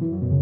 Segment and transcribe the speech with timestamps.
[0.00, 0.39] Thank you.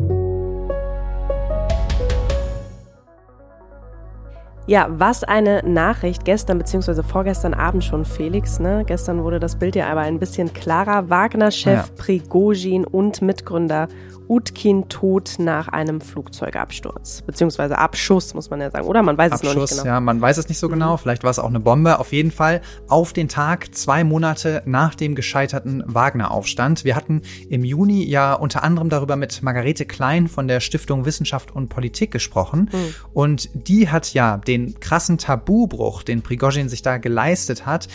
[4.68, 7.02] Ja, was eine Nachricht gestern bzw.
[7.02, 8.60] vorgestern Abend schon, Felix.
[8.60, 8.84] Ne?
[8.86, 11.08] Gestern wurde das Bild ja aber ein bisschen klarer.
[11.08, 11.94] Wagner-Chef ja.
[11.96, 13.88] Prigozhin und Mitgründer
[14.28, 17.22] Utkin tot nach einem Flugzeugabsturz.
[17.22, 18.86] Beziehungsweise Abschuss, muss man ja sagen.
[18.86, 19.84] Oder man weiß Abschuss, es noch nicht genau.
[19.86, 20.92] Ja, man weiß es nicht so genau.
[20.92, 20.98] Mhm.
[20.98, 21.98] Vielleicht war es auch eine Bombe.
[21.98, 26.84] Auf jeden Fall auf den Tag, zwei Monate nach dem gescheiterten Wagner-Aufstand.
[26.84, 31.54] Wir hatten im Juni ja unter anderem darüber mit Margarete Klein von der Stiftung Wissenschaft
[31.54, 32.68] und Politik gesprochen.
[32.72, 32.94] Mhm.
[33.14, 37.88] Und die hat ja den krassen Tabubruch, den Prigozhin sich da geleistet hat,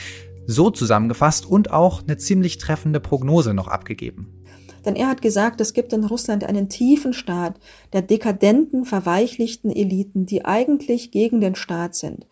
[0.45, 4.43] so zusammengefasst und auch eine ziemlich treffende Prognose noch abgegeben.
[4.85, 7.55] Denn er hat gesagt, es gibt in Russland einen tiefen Staat
[7.93, 12.27] der dekadenten, verweichlichten Eliten, die eigentlich gegen den Staat sind.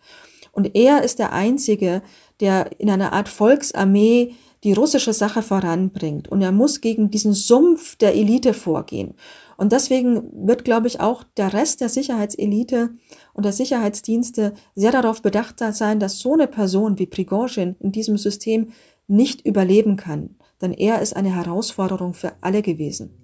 [0.52, 2.02] Und er ist der Einzige,
[2.40, 6.28] der in einer Art Volksarmee die russische Sache voranbringt.
[6.28, 9.14] Und er muss gegen diesen Sumpf der Elite vorgehen.
[9.56, 12.90] Und deswegen wird, glaube ich, auch der Rest der Sicherheitselite
[13.32, 18.16] und der Sicherheitsdienste sehr darauf bedacht sein, dass so eine Person wie Prigozhin in diesem
[18.16, 18.70] System
[19.08, 23.18] nicht überleben kann denn er ist eine Herausforderung für alle gewesen.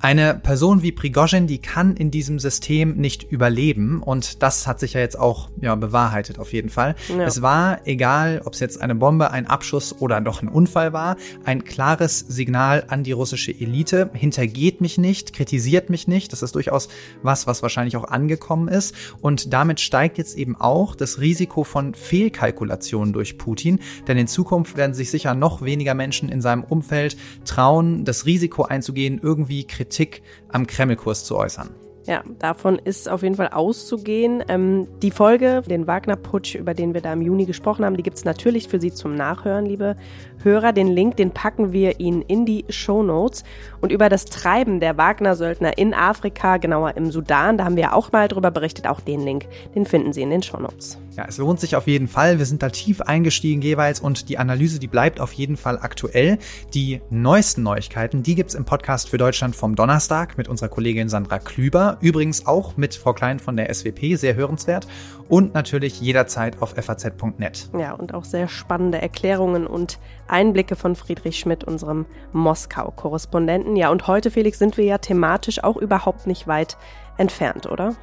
[0.00, 4.00] Eine Person wie Prigozhin, die kann in diesem System nicht überleben.
[4.00, 6.94] Und das hat sich ja jetzt auch ja, bewahrheitet auf jeden Fall.
[7.08, 7.24] Ja.
[7.24, 11.16] Es war, egal ob es jetzt eine Bombe, ein Abschuss oder doch ein Unfall war,
[11.44, 16.54] ein klares Signal an die russische Elite, hintergeht mich nicht, kritisiert mich nicht, das ist
[16.54, 16.88] durchaus
[17.24, 18.94] was, was wahrscheinlich auch angekommen ist.
[19.20, 24.76] Und damit steigt jetzt eben auch das Risiko von Fehlkalkulationen durch Putin, denn in Zukunft
[24.76, 29.87] werden sich sicher noch weniger Menschen in seinem Umfeld trauen, das Risiko einzugehen, irgendwie kritisieren
[29.88, 31.70] Kritik am Kremlkurs zu äußern.
[32.06, 34.42] Ja, davon ist auf jeden Fall auszugehen.
[34.48, 38.16] Ähm, die Folge, den Wagner-Putsch, über den wir da im Juni gesprochen haben, die gibt
[38.16, 39.96] es natürlich für Sie zum Nachhören, liebe
[40.42, 40.72] Hörer.
[40.72, 43.44] Den Link, den packen wir Ihnen in die Show Notes.
[43.80, 48.12] Und über das Treiben der Wagner-Söldner in Afrika, genauer im Sudan, da haben wir auch
[48.12, 48.86] mal drüber berichtet.
[48.86, 50.98] Auch den Link, den finden Sie in den Show Notes.
[51.16, 52.38] Ja, es lohnt sich auf jeden Fall.
[52.38, 56.38] Wir sind da tief eingestiegen jeweils und die Analyse, die bleibt auf jeden Fall aktuell.
[56.74, 61.40] Die neuesten Neuigkeiten, die gibt's im Podcast für Deutschland vom Donnerstag mit unserer Kollegin Sandra
[61.40, 61.98] Klüber.
[62.00, 64.86] Übrigens auch mit Frau Klein von der SWP, sehr hörenswert.
[65.28, 67.68] Und natürlich jederzeit auf faz.net.
[67.78, 73.76] Ja, und auch sehr spannende Erklärungen und Einblicke von Friedrich Schmidt, unserem Moskau-Korrespondenten.
[73.76, 76.78] Ja, und heute, Felix, sind wir ja thematisch auch überhaupt nicht weit
[77.18, 77.94] entfernt, oder?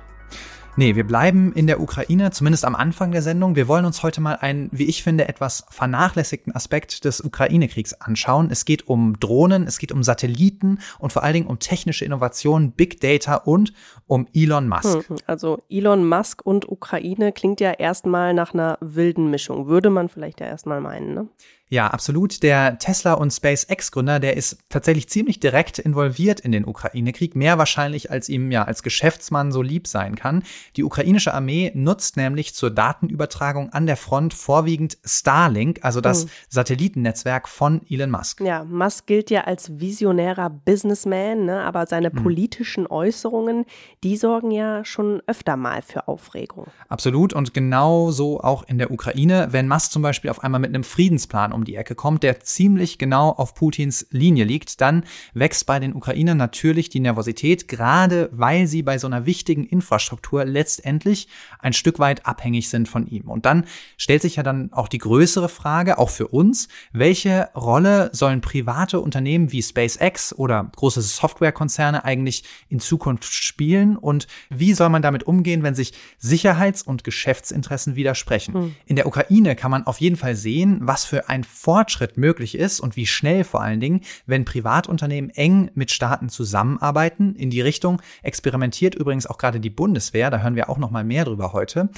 [0.77, 3.55] Nee, wir bleiben in der Ukraine, zumindest am Anfang der Sendung.
[3.55, 8.49] Wir wollen uns heute mal einen, wie ich finde, etwas vernachlässigten Aspekt des Ukraine-Kriegs anschauen.
[8.51, 12.73] Es geht um Drohnen, es geht um Satelliten und vor allen Dingen um technische Innovationen,
[12.73, 13.71] Big Data und
[14.05, 15.07] um Elon Musk.
[15.07, 20.09] Hm, also Elon Musk und Ukraine klingt ja erstmal nach einer wilden Mischung, würde man
[20.09, 21.29] vielleicht ja erstmal meinen, ne?
[21.67, 22.43] Ja, absolut.
[22.43, 28.11] Der Tesla und SpaceX-Gründer, der ist tatsächlich ziemlich direkt involviert in den Ukraine-Krieg, mehr wahrscheinlich
[28.11, 30.43] als ihm ja als Geschäftsmann so lieb sein kann.
[30.75, 36.29] Die ukrainische Armee nutzt nämlich zur Datenübertragung an der Front vorwiegend Starlink, also das mhm.
[36.49, 38.41] Satellitennetzwerk von Elon Musk.
[38.41, 41.63] Ja, Musk gilt ja als visionärer Businessman, ne?
[41.63, 42.21] aber seine mhm.
[42.21, 43.65] politischen Äußerungen,
[44.03, 46.67] die sorgen ja schon öfter mal für Aufregung.
[46.89, 50.69] Absolut und genau so auch in der Ukraine, wenn Musk zum Beispiel auf einmal mit
[50.69, 55.65] einem Friedensplan um die Ecke kommt, der ziemlich genau auf Putins Linie liegt, dann wächst
[55.65, 61.27] bei den Ukrainern natürlich die Nervosität, gerade weil sie bei so einer wichtigen Infrastruktur letztendlich
[61.59, 63.29] ein Stück weit abhängig sind von ihm.
[63.29, 63.65] Und dann
[63.97, 68.99] stellt sich ja dann auch die größere Frage, auch für uns, welche Rolle sollen private
[68.99, 75.23] Unternehmen wie SpaceX oder große Softwarekonzerne eigentlich in Zukunft spielen und wie soll man damit
[75.23, 78.53] umgehen, wenn sich Sicherheits- und Geschäftsinteressen widersprechen?
[78.53, 78.75] Hm.
[78.85, 82.79] In der Ukraine kann man auf jeden Fall sehen, was für ein Fortschritt möglich ist
[82.79, 87.35] und wie schnell vor allen Dingen, wenn Privatunternehmen eng mit Staaten zusammenarbeiten.
[87.35, 91.03] In die Richtung experimentiert übrigens auch gerade die Bundeswehr, da hören wir auch noch mal
[91.03, 91.89] mehr drüber heute.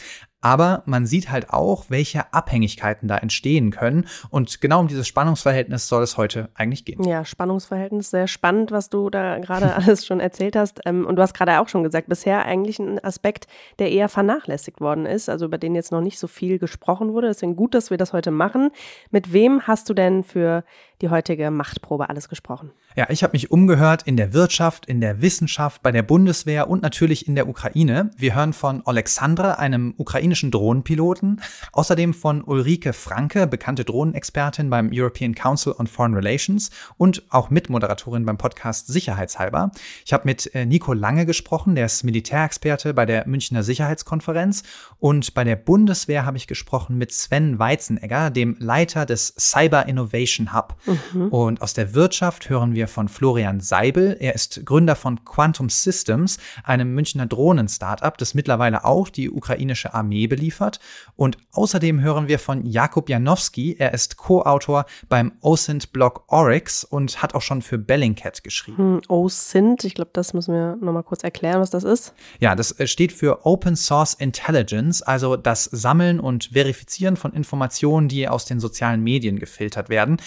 [0.42, 4.08] Aber man sieht halt auch, welche Abhängigkeiten da entstehen können.
[4.30, 7.04] Und genau um dieses Spannungsverhältnis soll es heute eigentlich gehen.
[7.04, 10.82] Ja, Spannungsverhältnis, sehr spannend, was du da gerade alles schon erzählt hast.
[10.86, 13.48] Ähm, und du hast gerade auch schon gesagt, bisher eigentlich ein Aspekt,
[13.80, 17.28] der eher vernachlässigt worden ist, also über den jetzt noch nicht so viel gesprochen wurde.
[17.28, 18.70] Deswegen gut, dass wir das heute machen.
[19.10, 20.64] Mit wem hast du denn für
[21.02, 22.72] die heutige Machtprobe alles gesprochen?
[22.96, 26.82] Ja, ich habe mich umgehört in der Wirtschaft, in der Wissenschaft, bei der Bundeswehr und
[26.82, 28.12] natürlich in der Ukraine.
[28.18, 31.42] Wir hören von Alexandra, einem ukrainischen ukrainischen Drohnenpiloten,
[31.72, 38.26] außerdem von Ulrike Franke, bekannte Drohnenexpertin beim European Council on Foreign Relations und auch Mitmoderatorin
[38.26, 39.72] beim Podcast Sicherheitshalber.
[40.06, 44.64] Ich habe mit äh, Nico Lange gesprochen, der ist Militärexperte bei der Münchner Sicherheitskonferenz
[45.00, 50.54] und bei der Bundeswehr habe ich gesprochen mit Sven Weizenegger, dem Leiter des Cyber Innovation
[50.54, 50.76] Hub.
[50.88, 51.28] Mhm.
[51.30, 54.18] Und aus der Wirtschaft hören wir von Florian Seibel.
[54.20, 60.28] Er ist Gründer von Quantum Systems, einem Münchner Drohnen-Startup, das mittlerweile auch die ukrainische Armee
[60.28, 60.80] beliefert.
[61.16, 63.76] Und außerdem hören wir von Jakub Janowski.
[63.78, 68.78] Er ist Co-Autor beim OSINT-Blog Oryx und hat auch schon für Bellingcat geschrieben.
[68.78, 72.14] Hm, OSINT, ich glaube, das müssen wir nochmal kurz erklären, was das ist.
[72.40, 78.08] Ja, das äh, steht für Open Source Intelligence, also das Sammeln und Verifizieren von Informationen,
[78.08, 80.18] die aus den sozialen Medien gefiltert werden.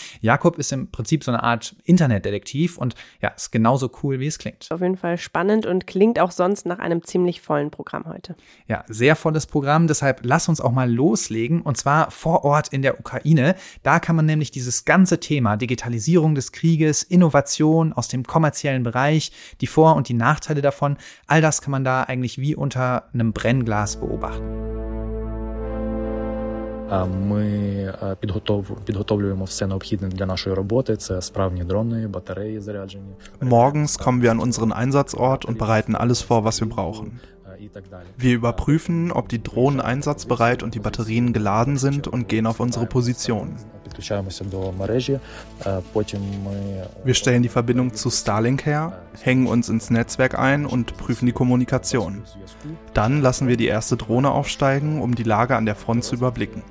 [0.50, 4.38] Jakob ist im Prinzip so eine Art Internetdetektiv und ja, ist genauso cool, wie es
[4.38, 4.66] klingt.
[4.70, 8.34] Auf jeden Fall spannend und klingt auch sonst nach einem ziemlich vollen Programm heute.
[8.66, 12.82] Ja, sehr volles Programm, deshalb lass uns auch mal loslegen und zwar vor Ort in
[12.82, 13.54] der Ukraine.
[13.84, 19.30] Da kann man nämlich dieses ganze Thema Digitalisierung des Krieges, Innovation aus dem kommerziellen Bereich,
[19.60, 20.96] die Vor- und die Nachteile davon,
[21.28, 24.80] all das kann man da eigentlich wie unter einem Brennglas beobachten.
[27.27, 27.93] Ми
[28.85, 30.95] підготовлюємо все необхідне для нашої роботи.
[30.95, 33.09] Це справні дрони, батареї заряджені.
[33.41, 37.19] Morgens kommen wir an unseren Einsatzort und bereiten alles vor, was wir brauchen.
[38.17, 42.85] Wir überprüfen, ob die Drohnen einsatzbereit und die Batterien geladen sind und gehen auf unsere
[42.85, 43.47] Position.
[47.04, 51.32] Wir stellen die Verbindung zu Starlink her, hängen uns ins Netzwerk ein und prüfen die
[51.32, 52.22] Kommunikation.
[52.94, 56.62] Dann lassen wir die erste Drohne aufsteigen, um die Lage an der Front zu überblicken.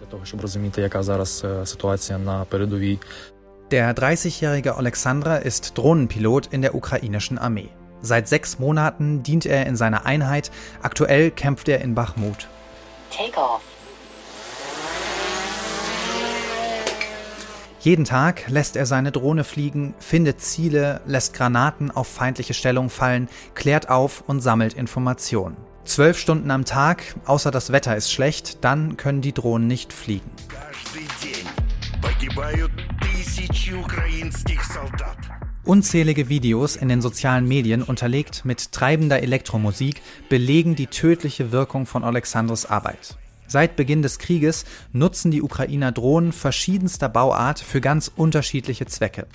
[3.71, 7.69] Der 30-jährige Alexandra ist Drohnenpilot in der ukrainischen Armee.
[8.01, 10.51] Seit sechs Monaten dient er in seiner Einheit.
[10.81, 12.47] Aktuell kämpft er in Bachmut.
[13.11, 13.37] Take
[17.81, 23.29] Jeden Tag lässt er seine Drohne fliegen, findet Ziele, lässt Granaten auf feindliche Stellung fallen,
[23.55, 25.55] klärt auf und sammelt Informationen.
[25.85, 30.29] Zwölf Stunden am Tag, außer das Wetter ist schlecht, dann können die Drohnen nicht fliegen.
[35.63, 42.03] Unzählige Videos in den sozialen Medien unterlegt mit treibender Elektromusik belegen die tödliche Wirkung von
[42.03, 43.17] Alexandros Arbeit.
[43.49, 44.63] Seit Beginn des Krieges
[44.93, 49.25] nutzen die Ukrainer Drohnen verschiedenster Bauart für ganz unterschiedliche Zwecke.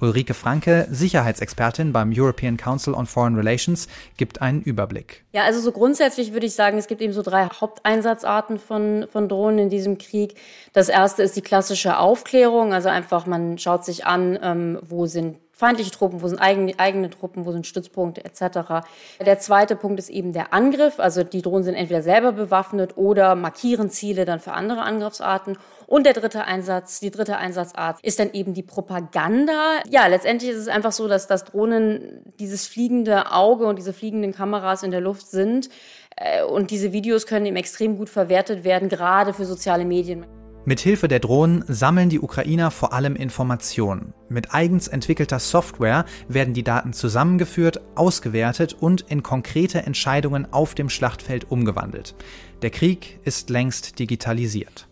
[0.00, 5.24] Ulrike Franke, Sicherheitsexpertin beim European Council on Foreign Relations, gibt einen Überblick.
[5.32, 9.28] Ja, also so grundsätzlich würde ich sagen, es gibt eben so drei Haupteinsatzarten von, von
[9.28, 10.36] Drohnen in diesem Krieg.
[10.72, 15.38] Das erste ist die klassische Aufklärung, also einfach man schaut sich an, ähm, wo sind
[15.54, 18.84] feindliche Truppen, wo sind eigene, eigene Truppen, wo sind Stützpunkte etc.
[19.24, 20.98] Der zweite Punkt ist eben der Angriff.
[20.98, 25.56] Also die Drohnen sind entweder selber bewaffnet oder markieren Ziele dann für andere Angriffsarten.
[25.86, 29.80] Und der dritte Einsatz, die dritte Einsatzart ist dann eben die Propaganda.
[29.88, 34.32] Ja, letztendlich ist es einfach so, dass das Drohnen dieses fliegende Auge und diese fliegenden
[34.32, 35.68] Kameras in der Luft sind.
[36.16, 40.26] Äh, und diese Videos können eben extrem gut verwertet werden, gerade für soziale Medien.
[40.66, 44.14] Mit Hilfe der Drohnen sammeln die Ukrainer vor allem Informationen.
[44.30, 50.88] Mit eigens entwickelter Software werden die Daten zusammengeführt, ausgewertet und in konkrete Entscheidungen auf dem
[50.88, 52.14] Schlachtfeld umgewandelt.
[52.62, 54.88] Der Krieg ist längst digitalisiert.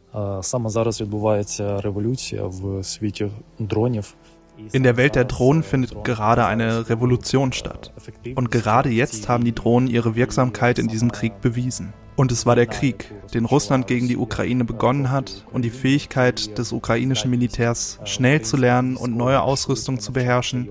[4.72, 7.92] In der Welt der Drohnen findet gerade eine Revolution statt.
[8.34, 11.92] Und gerade jetzt haben die Drohnen ihre Wirksamkeit in diesem Krieg bewiesen.
[12.14, 16.58] Und es war der Krieg, den Russland gegen die Ukraine begonnen hat und die Fähigkeit
[16.58, 20.70] des ukrainischen Militärs, schnell zu lernen und neue Ausrüstung zu beherrschen,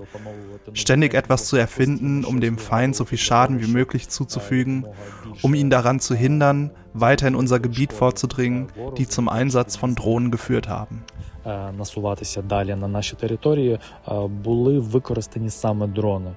[0.72, 4.86] ständig etwas zu erfinden, um dem Feind so viel Schaden wie möglich zuzufügen,
[5.42, 10.30] um ihn daran zu hindern, weiter in unser Gebiet vorzudringen, die zum Einsatz von Drohnen
[10.30, 11.02] geführt haben
[11.77, 13.79] Насуватися далі на наші території
[14.27, 16.31] були використані саме дрони.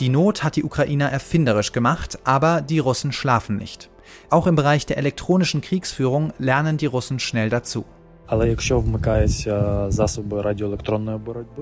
[0.00, 3.90] Die Not hat die Ukrainer erfinderisch gemacht, aber die Russen schlafen nicht.
[4.28, 7.84] Auch im Bereich der elektronischen Kriegsführung lernen die Russen schnell dazu.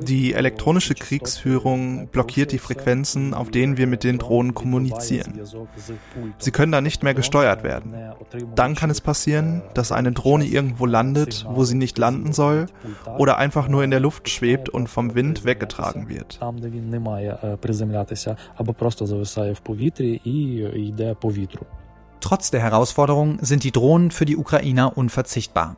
[0.02, 5.40] Die elektronische Kriegsführung blockiert die Frequenzen, auf denen wir mit den Drohnen kommunizieren.
[6.38, 7.94] Sie können da nicht mehr gesteuert werden.
[8.56, 12.66] Dann kann es passieren, dass eine Drohne irgendwo landet, wo sie nicht landen soll,
[13.18, 16.40] oder einfach nur in der Luft schwebt und vom Wind weggetragen wird.
[22.20, 25.78] Trotz der Herausforderung sind die Drohnen für die Ukrainer unverzichtbar.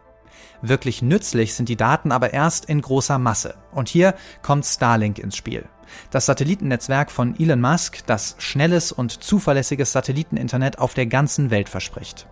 [0.62, 3.56] Wirklich nützlich sind die Daten aber erst in großer Masse.
[3.72, 5.66] Und hier kommt Starlink ins Spiel.
[6.12, 12.28] Das Satellitennetzwerk von Elon Musk, das schnelles und zuverlässiges Satelliteninternet auf der ganzen Welt verspricht.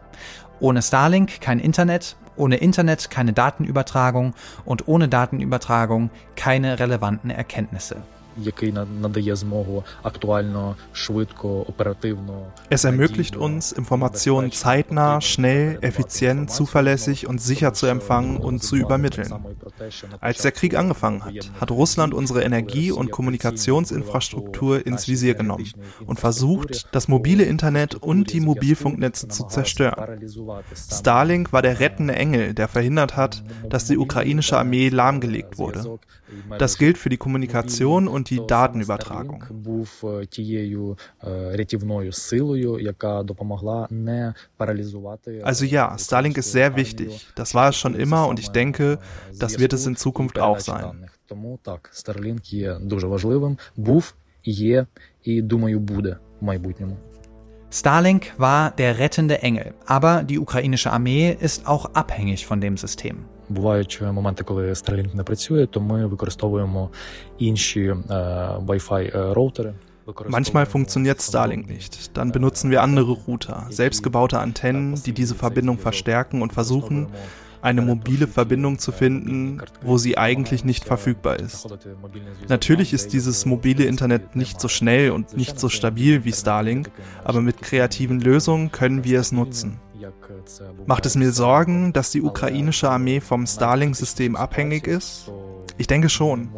[0.60, 4.34] Ohne Starlink kein Internet, ohne Internet keine Datenübertragung
[4.66, 8.04] und ohne Datenübertragung keine relevanten Erkenntnisse
[8.37, 12.47] який надає змогу актуально, швидко, оперативно.
[12.71, 19.33] Es ermöglicht uns, Informationen zeitnah, schnell, effizient, zuverlässig und sicher zu empfangen und zu übermitteln.
[20.21, 25.71] Als der Krieg angefangen hat, hat Russland unsere Energie- und Kommunikationsinfrastruktur ins Visier genommen
[26.07, 30.21] und versucht, das mobile Internet und die Mobilfunknetze zu zerstören.
[30.75, 35.99] Starlink war der rettende Engel, der verhindert hat, dass die ukrainische Armee lahmgelegt wurde.
[36.59, 39.45] Das gilt für die Kommunikation und die Datenübertragung.
[45.43, 47.27] Also ja, Starlink ist sehr wichtig.
[47.35, 48.99] Das war es schon immer und ich denke,
[49.39, 51.09] das wird es in Zukunft auch sein.
[51.93, 54.87] Starlink є дуже важливим, був, є
[55.25, 56.97] і думаю буде в майбутньому.
[57.73, 63.25] Starlink war der rettende Engel, aber die ukrainische Armee ist auch abhängig von dem System.
[63.49, 66.91] Бувають моменти, коли Starlink не працює, то ми використовуємо
[67.39, 67.93] інші
[68.67, 69.75] Wi-Fi роутери.
[70.07, 72.17] Manchmal funktioniert Starlink nicht.
[72.17, 77.07] Dann benutzen wir andere Router, selbstgebaute Antennen, die diese Verbindung verstärken und versuchen,
[77.63, 81.69] eine mobile Verbindung zu finden, wo sie eigentlich nicht verfügbar ist.
[82.49, 86.91] Natürlich ist dieses mobile Internet nicht so schnell und nicht so stabil wie Starlink,
[87.23, 89.79] aber mit kreativen Lösungen können wir es nutzen.
[90.87, 95.31] Macht es mir Sorgen, dass die ukrainische Armee vom Starlink-System abhängig ist?
[95.79, 96.49] Ich denke schon.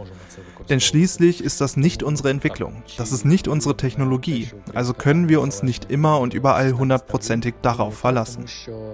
[0.68, 2.82] Denn schließlich ist das nicht unsere Entwicklung.
[2.96, 4.48] Das ist nicht unsere Technologie.
[4.72, 8.44] Also können wir uns nicht immer und überall hundertprozentig darauf verlassen.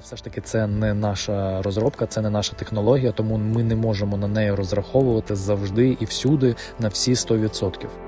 [0.01, 4.17] Все ж таки це не наша розробка, це не наша технологія, тому ми не можемо
[4.17, 8.04] на неї розраховувати завжди і всюди на всі 100%.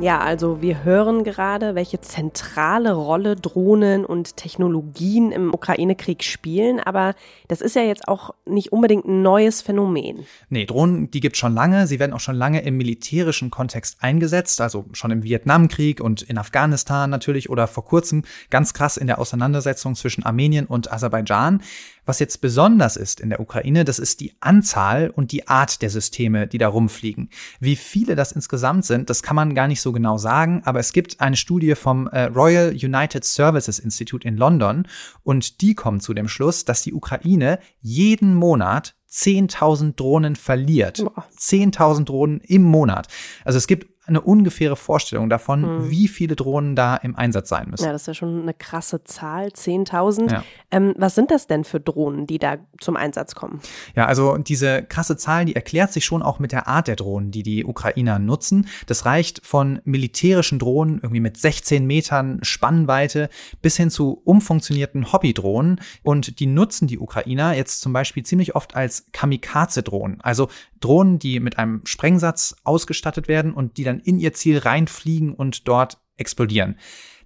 [0.00, 7.14] Ja, also wir hören gerade, welche zentrale Rolle Drohnen und Technologien im Ukraine-Krieg spielen, aber
[7.46, 10.26] das ist ja jetzt auch nicht unbedingt ein neues Phänomen.
[10.48, 14.60] Nee, Drohnen, die gibt schon lange, sie werden auch schon lange im militärischen Kontext eingesetzt,
[14.60, 19.20] also schon im Vietnamkrieg und in Afghanistan natürlich oder vor kurzem ganz krass in der
[19.20, 21.62] Auseinandersetzung zwischen Armenien und Aserbaidschan.
[22.06, 25.88] Was jetzt besonders ist in der Ukraine, das ist die Anzahl und die Art der
[25.88, 27.30] Systeme, die da rumfliegen.
[27.60, 30.92] Wie viele das insgesamt sind, das kann man gar nicht so genau sagen, aber es
[30.92, 34.86] gibt eine Studie vom äh, Royal United Services Institute in London
[35.24, 40.98] und die kommen zu dem Schluss, dass die Ukraine jeden Monat 10.000 Drohnen verliert.
[41.38, 43.08] 10.000 Drohnen im Monat.
[43.44, 45.90] Also es gibt eine ungefähre Vorstellung davon, hm.
[45.90, 47.84] wie viele Drohnen da im Einsatz sein müssen.
[47.84, 50.30] Ja, das ist ja schon eine krasse Zahl, 10.000.
[50.30, 50.44] Ja.
[50.70, 53.60] Ähm, was sind das denn für Drohnen, die da zum Einsatz kommen?
[53.96, 57.30] Ja, also diese krasse Zahl, die erklärt sich schon auch mit der Art der Drohnen,
[57.30, 58.66] die die Ukrainer nutzen.
[58.86, 63.30] Das reicht von militärischen Drohnen, irgendwie mit 16 Metern Spannweite,
[63.62, 65.80] bis hin zu umfunktionierten Hobbydrohnen.
[66.02, 70.20] Und die nutzen die Ukrainer jetzt zum Beispiel ziemlich oft als Kamikaze-Drohnen.
[70.20, 70.48] Also
[70.80, 75.68] Drohnen, die mit einem Sprengsatz ausgestattet werden und die dann in ihr Ziel reinfliegen und
[75.68, 76.76] dort explodieren.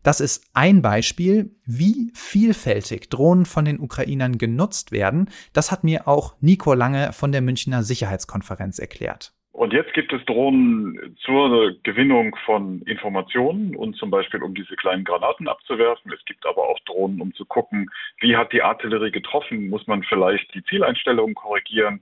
[0.02, 5.28] Das ist ein Beispiel, wie vielfältig Drohnen von den Ukrainern genutzt werden.
[5.52, 9.32] Das hat mir auch Nico Lange von der Münchner Sicherheitskonferenz erklärt.
[9.58, 15.02] Und jetzt gibt es Drohnen zur Gewinnung von Informationen und zum Beispiel um diese kleinen
[15.02, 16.12] Granaten abzuwerfen.
[16.12, 19.68] Es gibt aber auch Drohnen, um zu gucken, wie hat die Artillerie getroffen?
[19.68, 22.00] Muss man vielleicht die Zieleinstellungen korrigieren?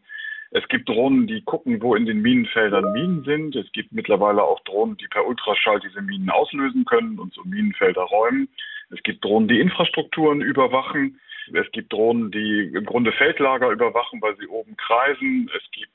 [0.50, 3.56] Es gibt Drohnen, die gucken, wo in den Minenfeldern Minen sind.
[3.56, 8.02] Es gibt mittlerweile auch Drohnen, die per Ultraschall diese Minen auslösen können und so Minenfelder
[8.02, 8.48] räumen.
[8.90, 11.20] Es gibt Drohnen, die Infrastrukturen überwachen.
[11.52, 15.50] Es gibt Drohnen, die im Grunde Feldlager überwachen, weil sie oben kreisen.
[15.56, 15.90] Es gibt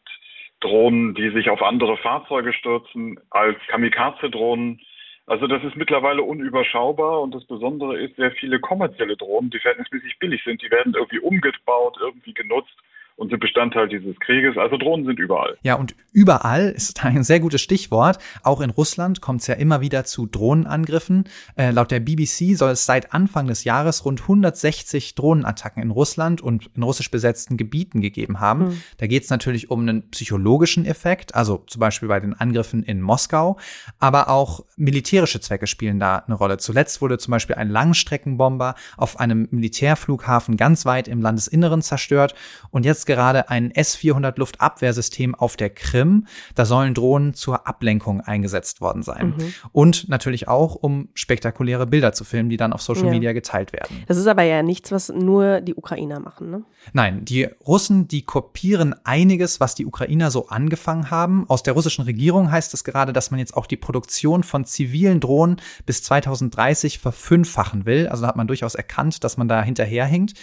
[0.59, 4.79] Drohnen, die sich auf andere Fahrzeuge stürzen, als Kamikaze-Drohnen.
[5.27, 10.19] Also das ist mittlerweile unüberschaubar und das Besondere ist, sehr viele kommerzielle Drohnen, die verhältnismäßig
[10.19, 12.75] billig sind, die werden irgendwie umgebaut, irgendwie genutzt
[13.15, 14.57] und sind Bestandteil dieses Krieges.
[14.57, 15.57] Also Drohnen sind überall.
[15.61, 18.17] Ja, und überall ist ein sehr gutes Stichwort.
[18.43, 21.25] Auch in Russland kommt es ja immer wieder zu Drohnenangriffen.
[21.55, 26.41] Äh, laut der BBC soll es seit Anfang des Jahres rund 160 Drohnenattacken in Russland
[26.41, 28.65] und in russisch besetzten Gebieten gegeben haben.
[28.65, 28.81] Mhm.
[28.97, 33.01] Da geht es natürlich um einen psychologischen Effekt, also zum Beispiel bei den Angriffen in
[33.01, 33.57] Moskau,
[33.99, 36.57] aber auch militärische Zwecke spielen da eine Rolle.
[36.57, 42.35] Zuletzt wurde zum Beispiel ein Langstreckenbomber auf einem Militärflughafen ganz weit im Landesinneren zerstört
[42.71, 46.27] und jetzt gerade ein S-400 Luftabwehrsystem auf der Krim Krim.
[46.55, 49.35] Da sollen Drohnen zur Ablenkung eingesetzt worden sein.
[49.37, 49.53] Mhm.
[49.71, 53.11] Und natürlich auch, um spektakuläre Bilder zu filmen, die dann auf Social ja.
[53.11, 54.03] Media geteilt werden.
[54.07, 56.63] Das ist aber ja nichts, was nur die Ukrainer machen, ne?
[56.93, 61.45] Nein, die Russen, die kopieren einiges, was die Ukrainer so angefangen haben.
[61.49, 65.19] Aus der russischen Regierung heißt es gerade, dass man jetzt auch die Produktion von zivilen
[65.19, 68.07] Drohnen bis 2030 verfünffachen will.
[68.07, 70.33] Also da hat man durchaus erkannt, dass man da hinterherhinkt.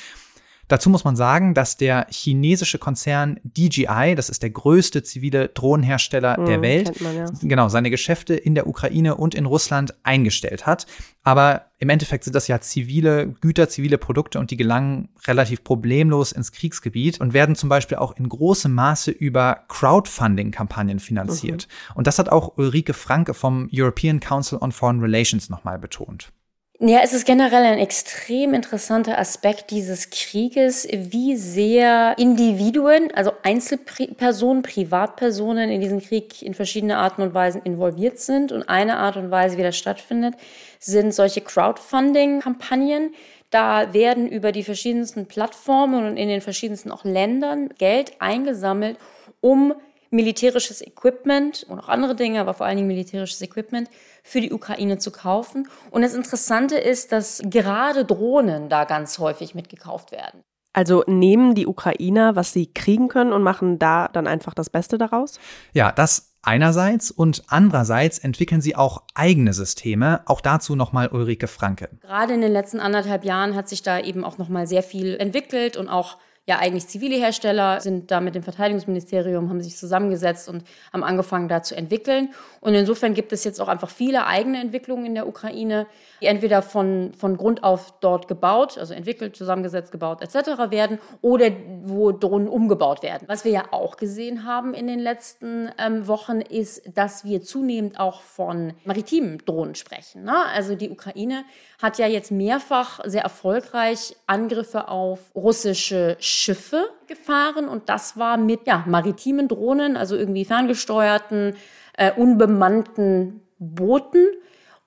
[0.68, 6.38] Dazu muss man sagen, dass der chinesische Konzern DJI, das ist der größte zivile Drohnenhersteller
[6.38, 7.26] mhm, der Welt, man, ja.
[7.42, 10.86] genau, seine Geschäfte in der Ukraine und in Russland eingestellt hat.
[11.22, 16.32] Aber im Endeffekt sind das ja zivile Güter, zivile Produkte und die gelangen relativ problemlos
[16.32, 21.66] ins Kriegsgebiet und werden zum Beispiel auch in großem Maße über Crowdfunding-Kampagnen finanziert.
[21.68, 21.96] Mhm.
[21.96, 26.32] Und das hat auch Ulrike Franke vom European Council on Foreign Relations nochmal betont.
[26.80, 34.62] Ja, es ist generell ein extrem interessanter Aspekt dieses Krieges, wie sehr Individuen, also Einzelpersonen,
[34.62, 38.52] Privatpersonen in diesen Krieg in verschiedene Arten und Weisen involviert sind.
[38.52, 40.34] Und eine Art und Weise, wie das stattfindet,
[40.78, 43.12] sind solche Crowdfunding-Kampagnen.
[43.50, 48.98] Da werden über die verschiedensten Plattformen und in den verschiedensten auch Ländern Geld eingesammelt,
[49.40, 49.74] um
[50.10, 53.90] militärisches Equipment und auch andere Dinge, aber vor allen Dingen militärisches Equipment
[54.28, 55.68] für die Ukraine zu kaufen.
[55.90, 60.42] Und das Interessante ist, dass gerade Drohnen da ganz häufig mitgekauft werden.
[60.74, 64.98] Also nehmen die Ukrainer, was sie kriegen können und machen da dann einfach das Beste
[64.98, 65.40] daraus?
[65.72, 70.20] Ja, das einerseits und andererseits entwickeln sie auch eigene Systeme.
[70.26, 71.88] Auch dazu nochmal Ulrike Franke.
[72.02, 75.76] Gerade in den letzten anderthalb Jahren hat sich da eben auch nochmal sehr viel entwickelt
[75.76, 76.18] und auch
[76.48, 80.64] ja eigentlich zivile Hersteller sind da mit dem Verteidigungsministerium, haben sich zusammengesetzt und
[80.94, 82.30] haben angefangen da zu entwickeln.
[82.60, 85.86] Und insofern gibt es jetzt auch einfach viele eigene Entwicklungen in der Ukraine,
[86.22, 90.70] die entweder von, von Grund auf dort gebaut, also entwickelt, zusammengesetzt, gebaut etc.
[90.70, 91.50] werden oder
[91.82, 93.28] wo Drohnen umgebaut werden.
[93.28, 98.00] Was wir ja auch gesehen haben in den letzten ähm, Wochen ist, dass wir zunehmend
[98.00, 100.24] auch von maritimen Drohnen sprechen.
[100.24, 100.34] Ne?
[100.54, 101.44] Also die Ukraine
[101.82, 108.66] hat ja jetzt mehrfach sehr erfolgreich Angriffe auf russische Schiffe gefahren und das war mit
[108.66, 111.56] ja, maritimen Drohnen, also irgendwie ferngesteuerten
[111.96, 114.26] äh, unbemannten Booten.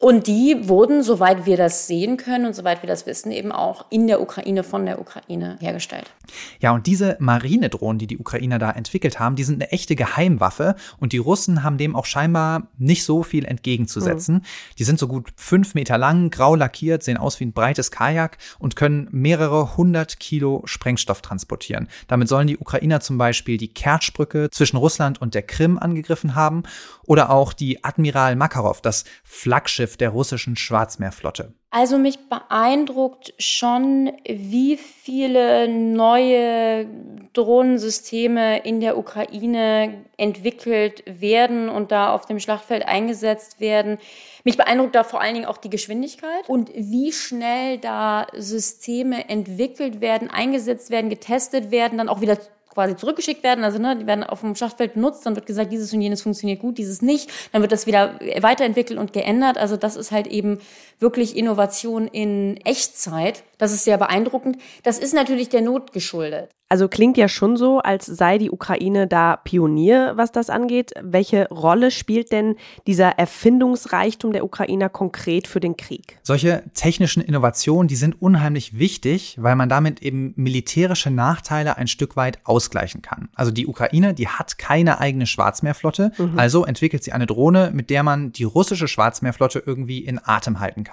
[0.02, 3.86] Und die wurden, soweit wir das sehen können und soweit wir das wissen, eben auch
[3.92, 6.12] in der Ukraine, von der Ukraine hergestellt.
[6.60, 10.76] Ja, und diese Marinedrohnen, die die Ukrainer da entwickelt haben, die sind eine echte Geheimwaffe
[11.00, 14.38] und die Russen haben dem auch scheinbar nicht so viel entgegenzusetzen.
[14.38, 14.42] Mhm.
[14.80, 18.40] Die sind so gut fünf Meter lang, grau lackiert, sehen aus wie ein breites Kajak
[18.58, 21.88] und können mehrere hundert Kilo Sprengstoff transportieren.
[22.08, 26.64] Damit sollen die Ukrainer zum Beispiel die Kertschbrücke zwischen Russland und der Krim angegriffen haben
[27.04, 31.54] oder auch die Admiral Makarov, das Flaggschiff der russischen Schwarzmeerflotte.
[31.70, 36.86] Also mich beeindruckt schon, wie viele neue
[37.34, 44.00] Drohnensysteme in der Ukraine entwickelt werden und da auf dem Schlachtfeld eingesetzt werden.
[44.44, 50.02] Mich beeindruckt da vor allen Dingen auch die Geschwindigkeit und wie schnell da Systeme entwickelt
[50.02, 52.38] werden, eingesetzt werden, getestet werden, dann auch wieder
[52.74, 53.64] quasi zurückgeschickt werden.
[53.64, 56.60] Also ne, die werden auf dem Schachtfeld benutzt, dann wird gesagt, dieses und jenes funktioniert
[56.60, 57.30] gut, dieses nicht.
[57.52, 59.58] Dann wird das wieder weiterentwickelt und geändert.
[59.58, 60.60] Also das ist halt eben
[61.02, 63.44] wirklich Innovation in Echtzeit.
[63.58, 64.58] Das ist sehr beeindruckend.
[64.84, 66.50] Das ist natürlich der Not geschuldet.
[66.72, 70.94] Also klingt ja schon so, als sei die Ukraine da Pionier, was das angeht.
[71.02, 72.56] Welche Rolle spielt denn
[72.88, 76.18] dieser Erfindungsreichtum der Ukrainer konkret für den Krieg?
[76.24, 82.16] Solche technischen Innovationen, die sind unheimlich wichtig, weil man damit eben militärische Nachteile ein Stück
[82.16, 83.28] weit ausgleichen kann.
[83.36, 86.40] Also die Ukraine, die hat keine eigene Schwarzmeerflotte, mhm.
[86.40, 90.86] also entwickelt sie eine Drohne, mit der man die russische Schwarzmeerflotte irgendwie in Atem halten
[90.86, 90.91] kann.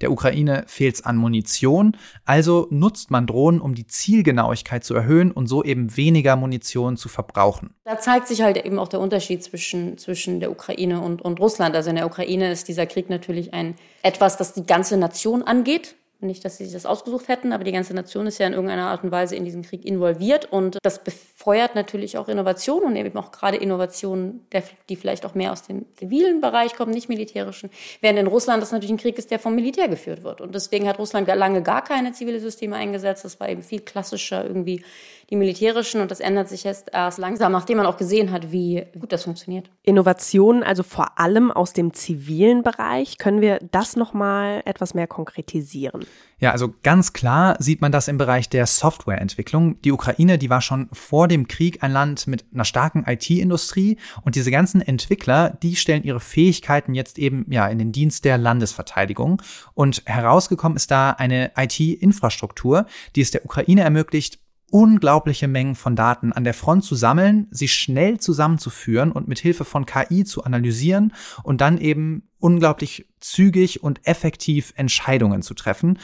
[0.00, 5.32] Der Ukraine fehlt es an Munition, also nutzt man Drohnen, um die Zielgenauigkeit zu erhöhen
[5.32, 7.74] und so eben weniger Munition zu verbrauchen.
[7.84, 11.74] Da zeigt sich halt eben auch der Unterschied zwischen, zwischen der Ukraine und, und Russland.
[11.74, 15.96] Also in der Ukraine ist dieser Krieg natürlich ein etwas, das die ganze Nation angeht.
[16.22, 18.88] Nicht, dass sie sich das ausgesucht hätten, aber die ganze Nation ist ja in irgendeiner
[18.88, 21.00] Art und Weise in diesen Krieg involviert und das
[21.40, 24.46] befeuert natürlich auch Innovation und eben auch gerade Innovationen,
[24.90, 27.70] die vielleicht auch mehr aus dem zivilen Bereich kommen, nicht militärischen.
[28.02, 30.42] Während in Russland das natürlich ein Krieg ist, der vom Militär geführt wird.
[30.42, 33.24] Und deswegen hat Russland lange gar keine zivile Systeme eingesetzt.
[33.24, 34.84] Das war eben viel klassischer irgendwie
[35.30, 38.84] die militärischen und das ändert sich jetzt erst langsam, nachdem man auch gesehen hat, wie
[38.98, 39.70] gut das funktioniert.
[39.82, 46.04] Innovationen, also vor allem aus dem zivilen Bereich, können wir das nochmal etwas mehr konkretisieren?
[46.40, 49.80] Ja, also ganz klar sieht man das im Bereich der Softwareentwicklung.
[49.82, 54.36] Die Ukraine, die war schon vor dem Krieg ein Land mit einer starken IT-Industrie und
[54.36, 59.42] diese ganzen Entwickler, die stellen ihre Fähigkeiten jetzt eben ja in den Dienst der Landesverteidigung
[59.74, 64.38] und herausgekommen ist da eine IT-Infrastruktur, die es der Ukraine ermöglicht,
[64.70, 69.64] unglaubliche Mengen von Daten an der Front zu sammeln, sie schnell zusammenzuführen und mit Hilfe
[69.64, 75.98] von KI zu analysieren und dann eben unglaublich zügig und effektiv Entscheidungen zu treffen.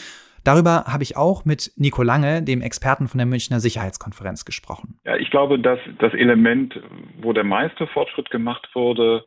[0.46, 4.96] Darüber habe ich auch mit Nico Lange, dem Experten von der Münchner Sicherheitskonferenz, gesprochen.
[5.04, 6.80] Ja, ich glaube, dass das Element,
[7.20, 9.24] wo der meiste Fortschritt gemacht wurde,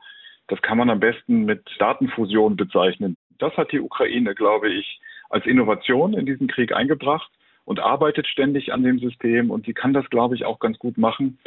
[0.48, 3.18] das kann man am besten mit Datenfusion bezeichnen.
[3.38, 7.30] Das hat die Ukraine, glaube ich, als Innovation in diesen Krieg eingebracht
[7.66, 9.52] und arbeitet ständig an dem System.
[9.52, 11.38] Und sie kann das, glaube ich, auch ganz gut machen,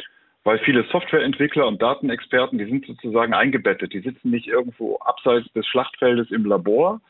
[0.43, 3.91] weil viele Softwareentwickler und Datenexperten, die sind sozusagen eingebettet.
[3.91, 7.01] Die sitzen nicht irgendwo abseits des Schlachtfeldes im Labor,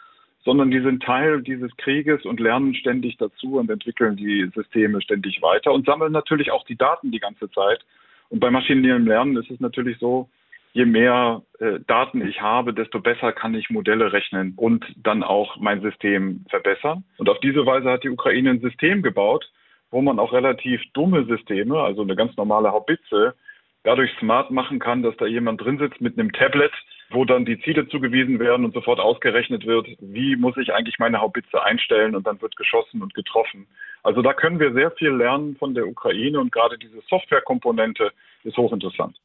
[0.45, 5.41] sondern die sind Teil dieses Krieges und lernen ständig dazu und entwickeln die Systeme ständig
[5.41, 7.85] weiter und sammeln natürlich auch die Daten die ganze Zeit.
[8.29, 10.29] Und bei maschinellem Lernen ist es natürlich so,
[10.73, 15.57] je mehr äh, Daten ich habe, desto besser kann ich Modelle rechnen und dann auch
[15.57, 17.03] mein System verbessern.
[17.17, 19.49] Und auf diese Weise hat die Ukraine ein System gebaut,
[19.91, 23.35] wo man auch relativ dumme Systeme, also eine ganz normale Haubitze,
[23.83, 26.71] dadurch smart machen kann, dass da jemand drin sitzt mit einem Tablet,
[27.13, 31.19] wo dann die Ziele zugewiesen werden und sofort ausgerechnet wird, wie muss ich eigentlich meine
[31.19, 33.67] Haubitze einstellen und dann wird geschossen und getroffen.
[34.03, 38.11] Also da können wir sehr viel lernen von der Ukraine und gerade diese Softwarekomponente
[38.43, 39.17] ist hochinteressant.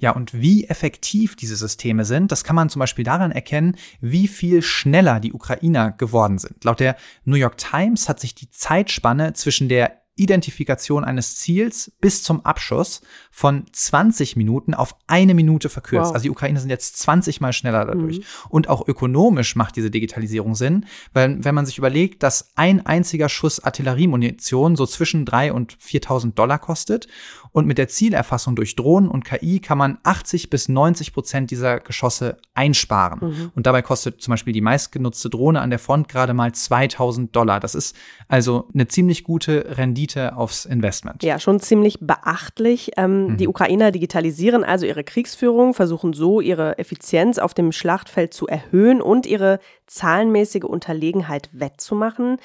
[0.00, 4.28] Ja, und wie effektiv diese Systeme sind, das kann man zum Beispiel daran erkennen, wie
[4.28, 6.62] viel schneller die Ukrainer geworden sind.
[6.64, 12.22] Laut der New York Times hat sich die Zeitspanne zwischen der Identifikation eines Ziels bis
[12.22, 13.00] zum Abschuss
[13.30, 16.08] von 20 Minuten auf eine Minute verkürzt.
[16.08, 16.14] Wow.
[16.14, 18.18] Also die Ukrainer sind jetzt 20 mal schneller dadurch.
[18.18, 18.24] Mhm.
[18.48, 23.28] Und auch ökonomisch macht diese Digitalisierung Sinn, weil wenn man sich überlegt, dass ein einziger
[23.28, 27.08] Schuss Artilleriemunition so zwischen drei und 4.000 Dollar kostet
[27.52, 31.80] und mit der Zielerfassung durch Drohnen und KI kann man 80 bis 90 Prozent dieser
[31.80, 33.20] Geschosse einsparen.
[33.20, 33.52] Mhm.
[33.54, 37.60] Und dabei kostet zum Beispiel die meistgenutzte Drohne an der Front gerade mal 2000 Dollar.
[37.60, 37.96] Das ist
[38.28, 41.22] also eine ziemlich gute Rendite aufs Investment.
[41.22, 42.92] Ja, schon ziemlich beachtlich.
[42.96, 43.36] Ähm, mhm.
[43.36, 49.00] Die Ukrainer digitalisieren also ihre Kriegsführung, versuchen so ihre Effizienz auf dem Schlachtfeld zu erhöhen
[49.00, 52.38] und ihre zahlenmäßige Unterlegenheit wettzumachen.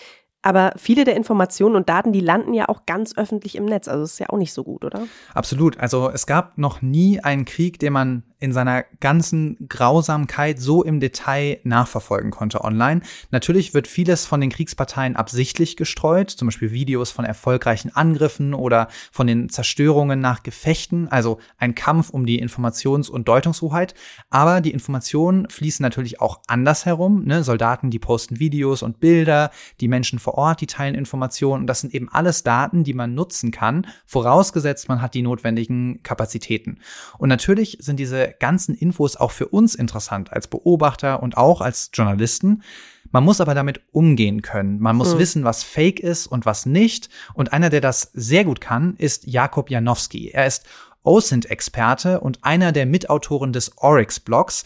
[0.45, 3.88] Aber viele der Informationen und Daten, die landen ja auch ganz öffentlich im Netz.
[3.88, 5.04] Also ist ja auch nicht so gut, oder?
[5.34, 5.80] Absolut.
[5.80, 10.99] Also es gab noch nie einen Krieg, den man in seiner ganzen Grausamkeit so im
[10.99, 12.99] Detail nachverfolgen konnte online.
[13.32, 18.89] Natürlich wird vieles von den Kriegsparteien absichtlich gestreut, zum Beispiel Videos von erfolgreichen Angriffen oder
[19.13, 23.93] von den Zerstörungen nach Gefechten, also ein Kampf um die Informations- und Deutungshoheit.
[24.29, 27.23] Aber die Informationen fließen natürlich auch anders herum.
[27.23, 27.45] Ne?
[27.45, 31.62] Soldaten, die posten Videos und Bilder, die Menschen vor Ort, die teilen Informationen.
[31.62, 36.03] Und das sind eben alles Daten, die man nutzen kann, vorausgesetzt man hat die notwendigen
[36.03, 36.79] Kapazitäten.
[37.17, 41.91] Und natürlich sind diese ganzen Infos auch für uns interessant als Beobachter und auch als
[41.93, 42.63] Journalisten.
[43.12, 44.80] Man muss aber damit umgehen können.
[44.80, 45.19] Man muss mhm.
[45.19, 47.10] wissen, was Fake ist und was nicht.
[47.34, 50.30] Und einer, der das sehr gut kann, ist Jakob Janowski.
[50.30, 50.65] Er ist
[51.04, 54.63] OSINT-Experte und einer der Mitautoren des Oryx-Blogs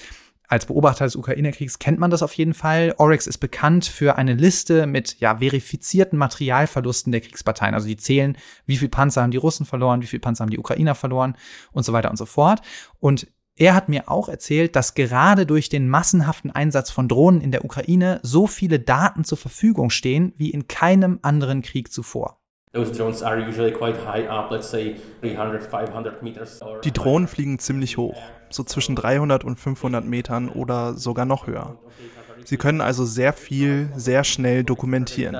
[0.48, 2.96] als Beobachter des Ukraine-Kriegs kennt man das auf jeden Fall.
[2.98, 7.74] Oryx ist bekannt für eine Liste mit ja verifizierten Materialverlusten der Kriegsparteien.
[7.74, 10.60] Also die zählen, wie viel Panzer haben die Russen verloren, wie viel Panzer haben die
[10.60, 11.36] Ukrainer verloren
[11.74, 12.62] und so weiter und so fort.
[13.00, 13.28] Und
[13.58, 17.66] er hat mir auch erzählt, dass gerade durch den massenhaften Einsatz von Drohnen in der
[17.66, 22.40] Ukraine so viele Daten zur Verfügung stehen wie in keinem anderen Krieg zuvor.
[26.84, 31.80] Die Drohnen fliegen ziemlich hoch, so zwischen 300 und 500 Metern oder sogar noch höher.
[32.48, 35.36] Sie können also sehr viel, sehr schnell dokumentieren.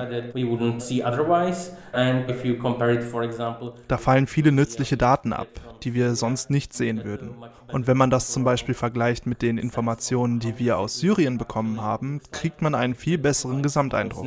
[3.88, 5.48] Da fallen viele nützliche Daten ab,
[5.82, 7.30] die wir sonst nicht sehen würden.
[7.72, 11.80] Und wenn man das zum Beispiel vergleicht mit den Informationen, die wir aus Syrien bekommen
[11.80, 14.26] haben, kriegt man einen viel besseren Gesamteindruck.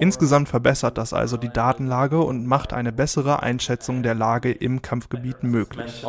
[0.00, 5.42] Insgesamt verbessert das also die Datenlage und macht eine bessere Einschätzung der Lage im Kampfgebiet
[5.42, 6.06] möglich.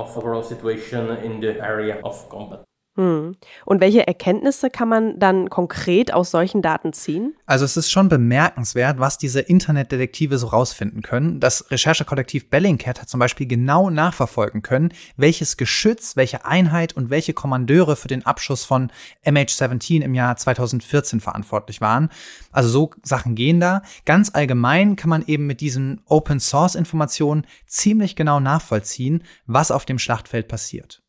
[3.00, 3.38] Hm.
[3.64, 7.34] Und welche Erkenntnisse kann man dann konkret aus solchen Daten ziehen?
[7.46, 11.40] Also es ist schon bemerkenswert, was diese Internetdetektive so rausfinden können.
[11.40, 17.32] Das Recherchekollektiv Bellingcat hat zum Beispiel genau nachverfolgen können, welches Geschütz, welche Einheit und welche
[17.32, 18.92] Kommandeure für den Abschuss von
[19.26, 22.10] MH17 im Jahr 2014 verantwortlich waren.
[22.52, 23.82] Also so Sachen gehen da.
[24.04, 29.86] Ganz allgemein kann man eben mit diesen Open Source Informationen ziemlich genau nachvollziehen, was auf
[29.86, 31.02] dem Schlachtfeld passiert.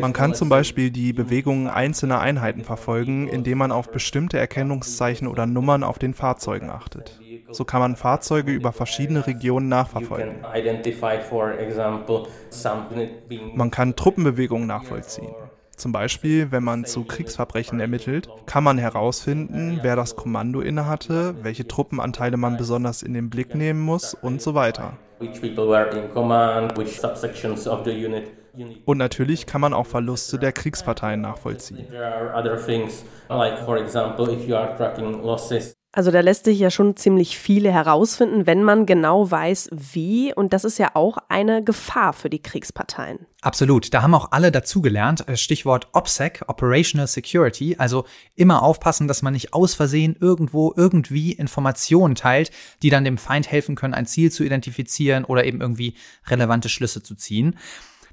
[0.00, 5.46] Man kann zum Beispiel die Bewegungen einzelner Einheiten verfolgen, indem man auf bestimmte Erkennungszeichen oder
[5.46, 7.20] Nummern auf den Fahrzeugen achtet.
[7.52, 10.44] So kann man Fahrzeuge über verschiedene Regionen nachverfolgen.
[13.54, 15.34] Man kann Truppenbewegungen nachvollziehen.
[15.76, 21.68] Zum Beispiel, wenn man zu Kriegsverbrechen ermittelt, kann man herausfinden, wer das Kommando innehatte, welche
[21.68, 24.98] Truppenanteile man besonders in den Blick nehmen muss und so weiter.
[28.84, 31.86] Und natürlich kann man auch Verluste der Kriegsparteien nachvollziehen.
[35.96, 40.34] Also da lässt sich ja schon ziemlich viele herausfinden, wenn man genau weiß, wie.
[40.34, 43.20] Und das ist ja auch eine Gefahr für die Kriegsparteien.
[43.42, 43.94] Absolut.
[43.94, 45.28] Da haben auch alle dazugelernt.
[45.28, 47.76] Äh, Stichwort OPSEC, Operational Security.
[47.78, 52.50] Also immer aufpassen, dass man nicht aus Versehen irgendwo irgendwie Informationen teilt,
[52.82, 55.94] die dann dem Feind helfen können, ein Ziel zu identifizieren oder eben irgendwie
[56.26, 57.56] relevante Schlüsse zu ziehen.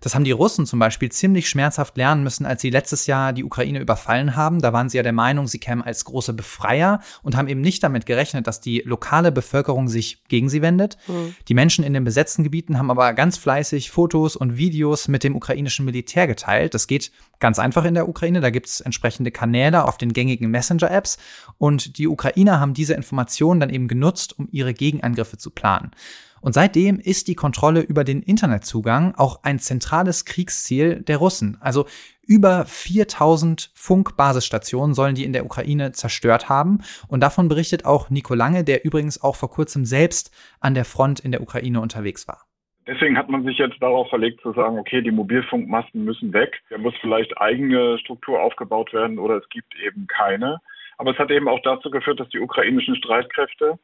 [0.02, 3.44] Das haben die Russen zum Beispiel ziemlich schmerzhaft lernen müssen, als sie letztes Jahr die
[3.44, 4.60] Ukraine überfallen haben.
[4.60, 7.84] Da waren sie ja der Meinung, sie kämen als große Befreier und haben eben nicht
[7.84, 10.98] damit gerechnet, dass die lokale Bevölkerung sich gegen sie wendet.
[11.08, 11.36] Mhm.
[11.48, 15.36] Die Menschen in den besetzten Gebieten haben aber ganz fleißig Fotos und Videos mit dem
[15.36, 16.74] ukrainischen Militär geteilt.
[16.74, 18.42] Das geht ganz einfach in der Ukraine.
[18.42, 21.20] Da gibt es entsprechende Kanäle auf den gängigen Messenger-Apps.
[21.60, 25.92] Und die Ukrainer haben diese Informationen dann eben genutzt, um ihre Gegenangriffe zu planen.
[26.42, 31.58] Und seitdem ist die Kontrolle über den Internetzugang auch ein zentrales Kriegsziel der Russen.
[31.62, 31.86] Also
[32.28, 36.80] über 4000 Funkbasisstationen sollen die in der Ukraine zerstört haben.
[37.08, 41.20] Und davon berichtet auch Nico Lange, der übrigens auch vor kurzem selbst an der Front
[41.20, 42.46] in der Ukraine unterwegs war.
[42.88, 46.62] Deswegen hat man sich jetzt darauf verlegt zu sagen, okay, die Mobilfunkmasten müssen weg.
[46.70, 50.60] Da muss vielleicht eigene Struktur aufgebaut werden oder es gibt eben keine.
[50.98, 53.80] Aber es hat eben auch dazu geführt, dass die ukrainischen Streitkräfte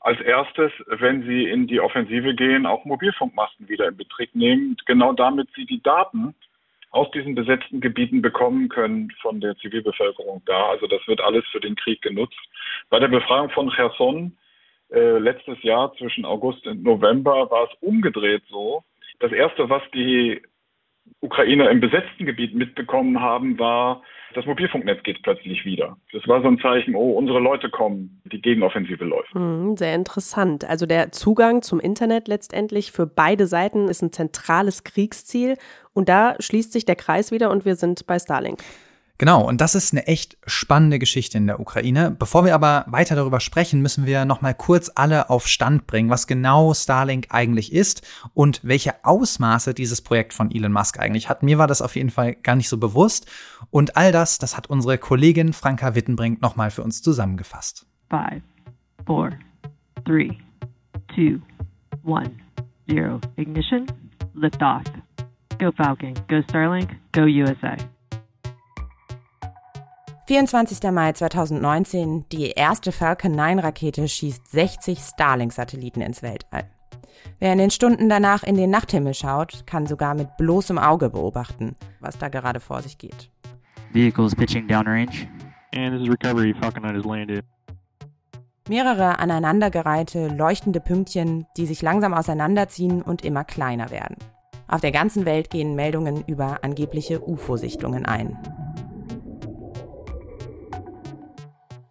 [0.00, 5.12] als erstes, wenn sie in die Offensive gehen, auch Mobilfunkmasten wieder in Betrieb nehmen, genau
[5.12, 6.34] damit sie die Daten
[6.90, 10.70] aus diesen besetzten Gebieten bekommen können von der Zivilbevölkerung da.
[10.70, 12.38] Also das wird alles für den Krieg genutzt.
[12.88, 14.36] Bei der Befreiung von Cherson
[14.90, 18.84] äh, letztes Jahr zwischen August und November war es umgedreht so.
[19.18, 20.40] Das erste, was die
[21.20, 24.02] Ukrainer im besetzten Gebiet mitbekommen haben, war,
[24.34, 25.96] das Mobilfunknetz geht plötzlich wieder.
[26.12, 29.32] Das war so ein Zeichen, oh, unsere Leute kommen, die Gegenoffensive läuft.
[29.34, 30.64] Hm, sehr interessant.
[30.68, 35.56] Also der Zugang zum Internet letztendlich für beide Seiten ist ein zentrales Kriegsziel.
[35.94, 38.62] Und da schließt sich der Kreis wieder und wir sind bei Starlink.
[39.18, 42.10] Genau, und das ist eine echt spannende Geschichte in der Ukraine.
[42.10, 46.10] Bevor wir aber weiter darüber sprechen, müssen wir noch mal kurz alle auf Stand bringen,
[46.10, 51.42] was genau Starlink eigentlich ist und welche Ausmaße dieses Projekt von Elon Musk eigentlich hat.
[51.42, 53.26] Mir war das auf jeden Fall gar nicht so bewusst.
[53.70, 57.86] Und all das, das hat unsere Kollegin Franka Wittenbrink noch mal für uns zusammengefasst.
[58.10, 58.42] Five,
[59.06, 59.30] four,
[60.04, 60.30] three,
[61.14, 61.40] two,
[62.04, 62.30] one,
[62.88, 63.18] zero.
[63.36, 63.86] Ignition,
[64.34, 64.84] lift off.
[65.58, 67.76] Go Falcon, go Starlink, go USA.
[70.26, 70.90] 24.
[70.90, 76.64] Mai 2019, die erste Falcon 9 Rakete schießt 60 Starlink-Satelliten ins Weltall.
[77.38, 81.76] Wer in den Stunden danach in den Nachthimmel schaut, kann sogar mit bloßem Auge beobachten,
[82.00, 83.30] was da gerade vor sich geht.
[83.92, 85.28] Vehicles pitching downrange.
[85.76, 86.52] And this is recovery.
[86.60, 87.44] Falcon 9 has landed.
[88.68, 94.16] Mehrere aneinandergereihte, leuchtende Pünktchen, die sich langsam auseinanderziehen und immer kleiner werden.
[94.66, 98.36] Auf der ganzen Welt gehen Meldungen über angebliche UFO-Sichtungen ein.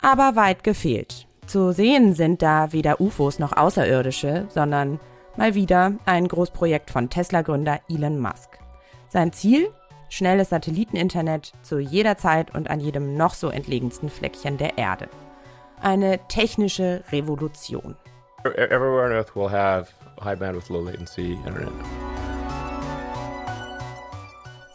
[0.05, 1.27] Aber weit gefehlt.
[1.47, 4.99] Zu sehen sind da weder UFOs noch Außerirdische, sondern
[5.35, 8.59] mal wieder ein Großprojekt von Tesla-Gründer Elon Musk.
[9.09, 9.71] Sein Ziel?
[10.09, 15.09] Schnelles Satelliteninternet zu jeder Zeit und an jedem noch so entlegensten Fleckchen der Erde.
[15.81, 17.95] Eine technische Revolution.
[18.43, 19.87] Everywhere on Earth will have
[20.23, 21.73] high bandwidth, low latency Internet.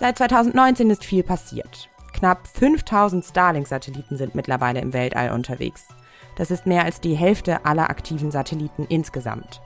[0.00, 1.88] Seit 2019 ist viel passiert.
[2.20, 5.88] Knapp 5000 Starlink-Satelliten sind mittlerweile im Weltall unterwegs.
[6.37, 9.62] Das ist mehr als die Hälfte aller aktiven Satelliten insgesamt.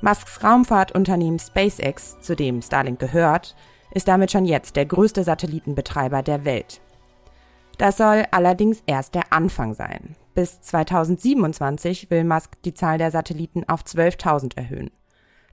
[0.00, 3.56] Musks Raumfahrtunternehmen SpaceX, zu dem Starlink gehört,
[3.90, 6.80] ist damit schon jetzt der größte Satellitenbetreiber der Welt.
[7.78, 10.14] Das soll allerdings erst der Anfang sein.
[10.36, 14.92] Bis 2027 will Musk die Zahl der Satelliten auf 12.000 erhöhen.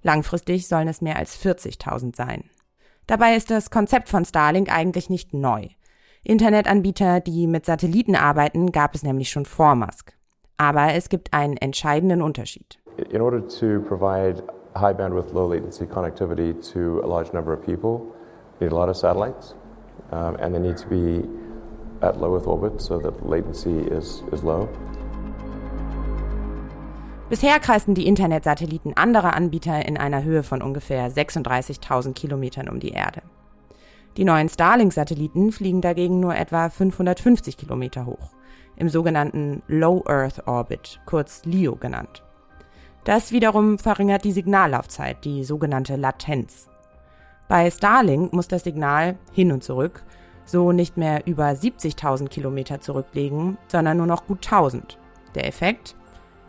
[0.04, 2.44] Langfristig sollen es mehr als 40.000 sein.
[3.08, 5.70] Dabei ist das Konzept von Starlink eigentlich nicht neu.
[6.24, 10.14] Internetanbieter, die mit Satelliten arbeiten, gab es nämlich schon vor Musk.
[10.58, 12.80] Aber es gibt einen entscheidenden Unterschied.
[13.12, 14.44] In order to provide
[14.76, 18.14] high bandwidth, low latency connectivity to a large number of people,
[18.60, 19.56] you need a lot of satellites,
[20.12, 21.24] um, and they need to be
[22.02, 24.68] at low Earth orbit so that latency is, is low.
[27.30, 32.90] Bisher kreisten die Internetsatelliten anderer Anbieter in einer Höhe von ungefähr 36.000 Kilometern um die
[32.90, 33.22] Erde.
[34.18, 38.32] Die neuen Starlink-Satelliten fliegen dagegen nur etwa 550 Kilometer hoch,
[38.76, 42.24] im sogenannten Low Earth Orbit, kurz LEO genannt.
[43.06, 46.70] Das wiederum verringert die Signallaufzeit, die sogenannte Latenz.
[47.48, 50.04] Bei Starlink muss das Signal hin und zurück
[50.50, 54.98] so nicht mehr über 70.000 Kilometer zurücklegen, sondern nur noch gut 1000.
[55.36, 55.96] Der Effekt?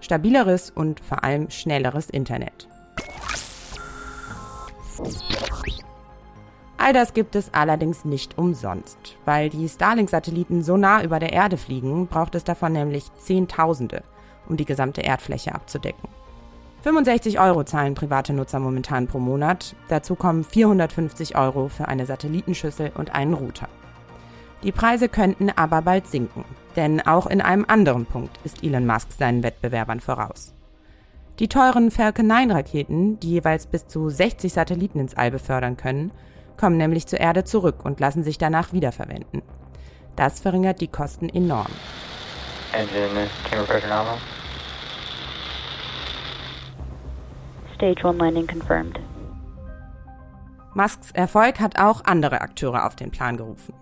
[0.00, 2.66] Stabileres und vor allem schnelleres Internet.
[6.82, 9.18] All das gibt es allerdings nicht umsonst.
[9.26, 14.02] Weil die Starlink-Satelliten so nah über der Erde fliegen, braucht es davon nämlich Zehntausende,
[14.48, 16.08] um die gesamte Erdfläche abzudecken.
[16.82, 19.76] 65 Euro zahlen private Nutzer momentan pro Monat.
[19.88, 23.68] Dazu kommen 450 Euro für eine Satellitenschüssel und einen Router.
[24.62, 29.12] Die Preise könnten aber bald sinken, denn auch in einem anderen Punkt ist Elon Musk
[29.12, 30.54] seinen Wettbewerbern voraus.
[31.40, 36.10] Die teuren Falcon 9 Raketen, die jeweils bis zu 60 Satelliten ins All befördern können,
[36.60, 39.40] kommen nämlich zur Erde zurück und lassen sich danach wiederverwenden.
[40.14, 41.72] Das verringert die Kosten enorm.
[42.72, 43.28] Engine,
[47.74, 49.00] Stage 1 landing confirmed.
[50.74, 53.74] Musks Erfolg hat auch andere Akteure auf den Plan gerufen.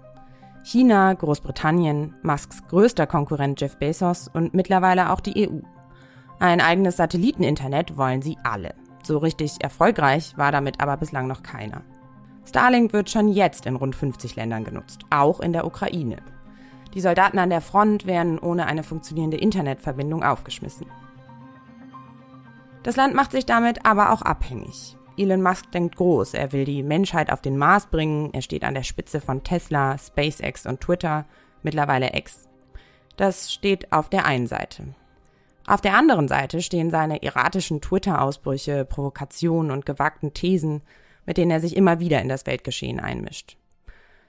[0.62, 5.60] China, Großbritannien, Musks größter Konkurrent Jeff Bezos und mittlerweile auch die EU.
[6.38, 8.74] Ein eigenes Satelliteninternet wollen sie alle.
[9.02, 11.82] So richtig erfolgreich war damit aber bislang noch keiner.
[12.48, 16.16] Starlink wird schon jetzt in rund 50 Ländern genutzt, auch in der Ukraine.
[16.94, 20.86] Die Soldaten an der Front werden ohne eine funktionierende Internetverbindung aufgeschmissen.
[22.82, 24.96] Das Land macht sich damit aber auch abhängig.
[25.18, 28.74] Elon Musk denkt groß, er will die Menschheit auf den Mars bringen, er steht an
[28.74, 31.26] der Spitze von Tesla, SpaceX und Twitter,
[31.62, 32.48] mittlerweile X.
[33.16, 34.94] Das steht auf der einen Seite.
[35.66, 40.82] Auf der anderen Seite stehen seine erratischen Twitter-Ausbrüche, Provokationen und gewagten Thesen,
[41.28, 43.58] mit denen er sich immer wieder in das Weltgeschehen einmischt.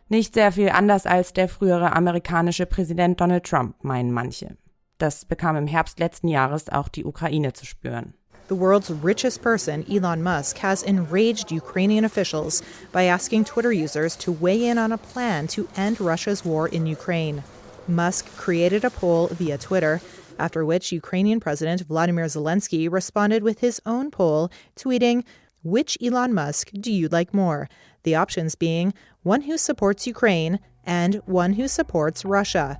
[0.09, 4.57] Nicht sehr viel anders als der frühere amerikanische Präsident Donald Trump, meinen manche.
[4.97, 8.15] Das bekam im Herbst letzten Jahres auch die Ukraine zu spüren.
[8.49, 14.33] The world's richest person, Elon Musk, has enraged Ukrainian officials by asking Twitter users to
[14.33, 17.43] weigh in on a plan to end Russia's war in Ukraine.
[17.87, 20.01] Musk created a poll via Twitter,
[20.37, 25.23] after which Ukrainian President Vladimir Zelensky responded with his own poll, tweeting,
[25.71, 27.67] Which Elon Musk do you like more?
[28.01, 32.79] The options being one who supports Ukraine and one who supports Russia.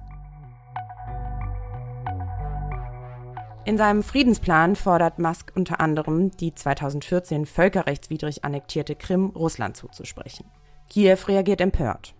[3.66, 10.48] In seinem Friedensplan fordert Musk unter anderem, die 2014 völkerrechtswidrig annektierte Krim Russland zuzusprechen.
[10.90, 12.16] Kiew reagiert empört.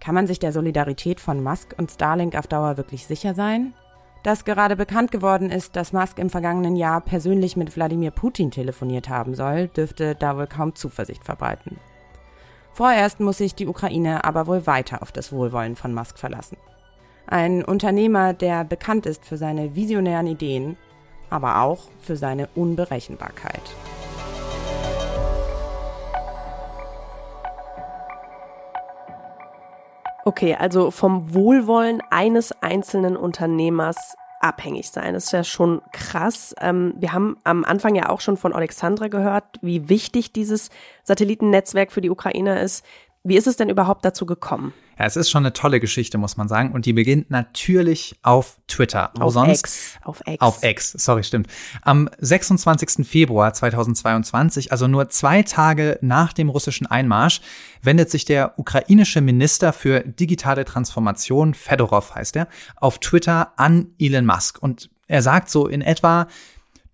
[0.00, 3.74] Kann man sich der Solidarität von Musk und Starlink auf Dauer wirklich sicher sein?
[4.22, 9.08] Dass gerade bekannt geworden ist, dass Musk im vergangenen Jahr persönlich mit Wladimir Putin telefoniert
[9.08, 11.78] haben soll, dürfte da wohl kaum Zuversicht verbreiten.
[12.72, 16.58] Vorerst muss sich die Ukraine aber wohl weiter auf das Wohlwollen von Musk verlassen.
[17.26, 20.76] Ein Unternehmer, der bekannt ist für seine visionären Ideen,
[21.30, 23.62] aber auch für seine Unberechenbarkeit.
[30.30, 35.14] Okay, also vom Wohlwollen eines einzelnen Unternehmers abhängig sein.
[35.14, 36.54] Das ist ja schon krass.
[36.60, 40.70] Ähm, wir haben am Anfang ja auch schon von Alexandra gehört, wie wichtig dieses
[41.02, 42.86] Satellitennetzwerk für die Ukraine ist.
[43.24, 44.72] Wie ist es denn überhaupt dazu gekommen?
[45.00, 46.72] Ja, es ist schon eine tolle Geschichte, muss man sagen.
[46.72, 49.10] Und die beginnt natürlich auf Twitter.
[49.18, 49.60] Auf sonst?
[49.60, 49.98] X.
[50.02, 50.40] Auf X.
[50.42, 51.46] Auf X, sorry, stimmt.
[51.80, 53.06] Am 26.
[53.08, 57.40] Februar 2022, also nur zwei Tage nach dem russischen Einmarsch,
[57.80, 64.26] wendet sich der ukrainische Minister für digitale Transformation, Fedorov heißt er, auf Twitter an Elon
[64.26, 64.62] Musk.
[64.62, 66.26] Und er sagt so in etwa,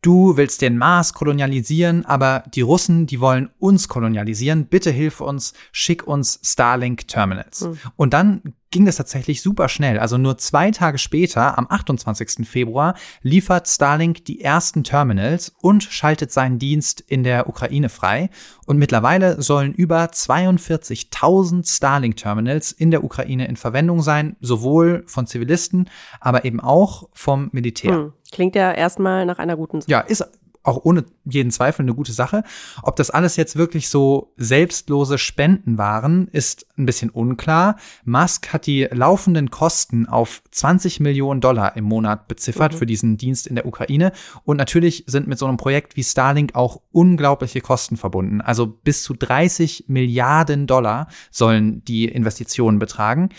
[0.07, 4.67] du willst den Mars kolonialisieren, aber die Russen, die wollen uns kolonialisieren.
[4.67, 7.63] Bitte hilf uns, schick uns Starlink Terminals.
[7.63, 7.79] Mhm.
[7.97, 9.99] Und dann ging das tatsächlich super schnell.
[9.99, 12.47] Also nur zwei Tage später, am 28.
[12.47, 18.31] Februar, liefert Starlink die ersten Terminals und schaltet seinen Dienst in der Ukraine frei.
[18.67, 25.91] Und mittlerweile sollen über 42.000 Starlink-Terminals in der Ukraine in Verwendung sein, sowohl von Zivilisten,
[26.21, 27.97] aber eben auch vom Militär.
[27.97, 28.13] Hm.
[28.33, 29.91] Klingt ja erstmal nach einer guten Sache.
[29.91, 30.25] Ja, ist
[30.67, 32.43] auch ohne jeden Zweifel eine gute Sache.
[32.83, 37.77] Ob das alles jetzt wirklich so selbstlose Spenden waren, ist ein bisschen unklar.
[38.05, 42.79] Musk hat die laufenden Kosten auf 20 Millionen Dollar im Monat beziffert mhm.
[42.79, 44.13] für diesen Dienst in der Ukraine.
[44.45, 48.41] Und natürlich sind mit so einem Projekt wie Starlink auch unglaubliche Kosten verbunden.
[48.41, 53.31] Also bis zu 30 Milliarden Dollar sollen die Investitionen betragen.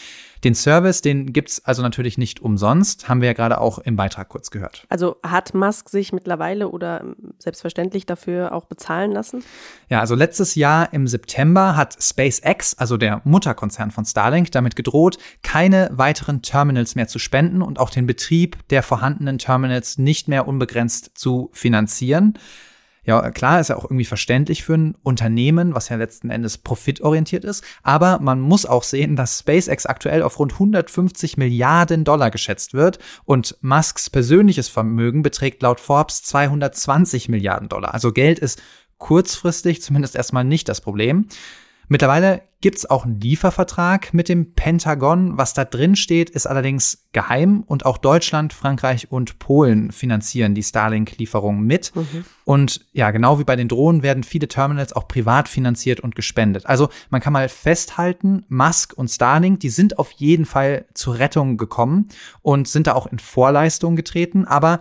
[0.47, 4.29] Den Service, den gibt's also natürlich nicht umsonst, haben wir ja gerade auch im Beitrag
[4.29, 4.85] kurz gehört.
[4.87, 7.03] Also hat Musk sich mittlerweile oder
[7.37, 9.43] selbstverständlich dafür auch bezahlen lassen?
[9.89, 15.17] Ja, also letztes Jahr im September hat SpaceX, also der Mutterkonzern von Starlink, damit gedroht,
[15.43, 20.47] keine weiteren Terminals mehr zu spenden und auch den Betrieb der vorhandenen Terminals nicht mehr
[20.47, 22.39] unbegrenzt zu finanzieren.
[23.07, 27.45] Ja, klar, ist ja auch irgendwie verständlich für ein Unternehmen, was ja letzten Endes profitorientiert
[27.45, 27.63] ist.
[27.81, 32.99] Aber man muss auch sehen, dass SpaceX aktuell auf rund 150 Milliarden Dollar geschätzt wird
[33.23, 37.93] und Musks persönliches Vermögen beträgt laut Forbes 220 Milliarden Dollar.
[37.93, 38.61] Also Geld ist
[38.97, 41.27] kurzfristig zumindest erstmal nicht das Problem.
[41.89, 45.37] Mittlerweile gibt's auch einen Liefervertrag mit dem Pentagon.
[45.37, 50.63] Was da drin steht, ist allerdings geheim und auch Deutschland, Frankreich und Polen finanzieren die
[50.63, 51.95] Starlink-Lieferungen mit.
[51.95, 52.25] Mhm.
[52.45, 56.65] Und ja, genau wie bei den Drohnen werden viele Terminals auch privat finanziert und gespendet.
[56.65, 61.57] Also man kann mal festhalten, Musk und Starlink, die sind auf jeden Fall zur Rettung
[61.57, 62.09] gekommen
[62.41, 64.79] und sind da auch in Vorleistung getreten, aber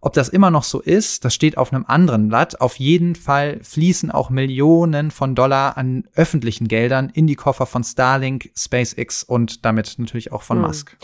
[0.00, 2.60] ob das immer noch so ist, das steht auf einem anderen Blatt.
[2.60, 7.82] Auf jeden Fall fließen auch Millionen von Dollar an öffentlichen Geldern in die Koffer von
[7.82, 10.66] Starlink, SpaceX und damit natürlich auch von hm.
[10.66, 10.96] Musk.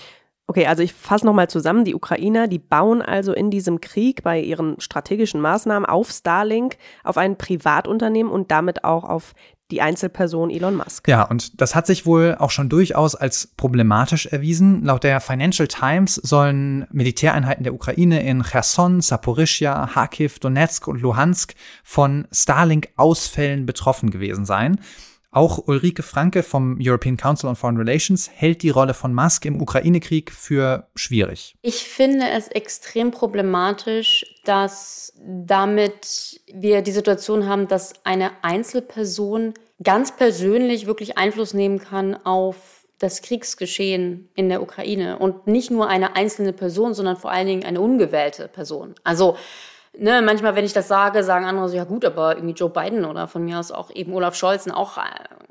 [0.46, 1.84] Okay, also ich fasse nochmal zusammen.
[1.84, 7.16] Die Ukrainer, die bauen also in diesem Krieg bei ihren strategischen Maßnahmen auf Starlink, auf
[7.16, 9.32] ein Privatunternehmen und damit auch auf
[9.70, 11.08] die Einzelperson Elon Musk.
[11.08, 14.84] Ja, und das hat sich wohl auch schon durchaus als problematisch erwiesen.
[14.84, 21.54] Laut der Financial Times sollen Militäreinheiten der Ukraine in Cherson, Saporischia, Kharkiv, Donetsk und Luhansk
[21.82, 24.78] von Starlink-Ausfällen betroffen gewesen sein.
[25.34, 29.60] Auch Ulrike Franke vom European Council on Foreign Relations hält die Rolle von Musk im
[29.60, 31.56] Ukraine-Krieg für schwierig.
[31.60, 40.16] Ich finde es extrem problematisch, dass damit wir die Situation haben, dass eine Einzelperson ganz
[40.16, 46.14] persönlich wirklich Einfluss nehmen kann auf das Kriegsgeschehen in der Ukraine und nicht nur eine
[46.14, 48.94] einzelne Person, sondern vor allen Dingen eine ungewählte Person.
[49.02, 49.36] Also
[49.98, 53.04] ne, manchmal, wenn ich das sage, sagen andere so, ja gut, aber irgendwie Joe Biden
[53.04, 55.02] oder von mir aus auch eben Olaf Scholz sind auch äh,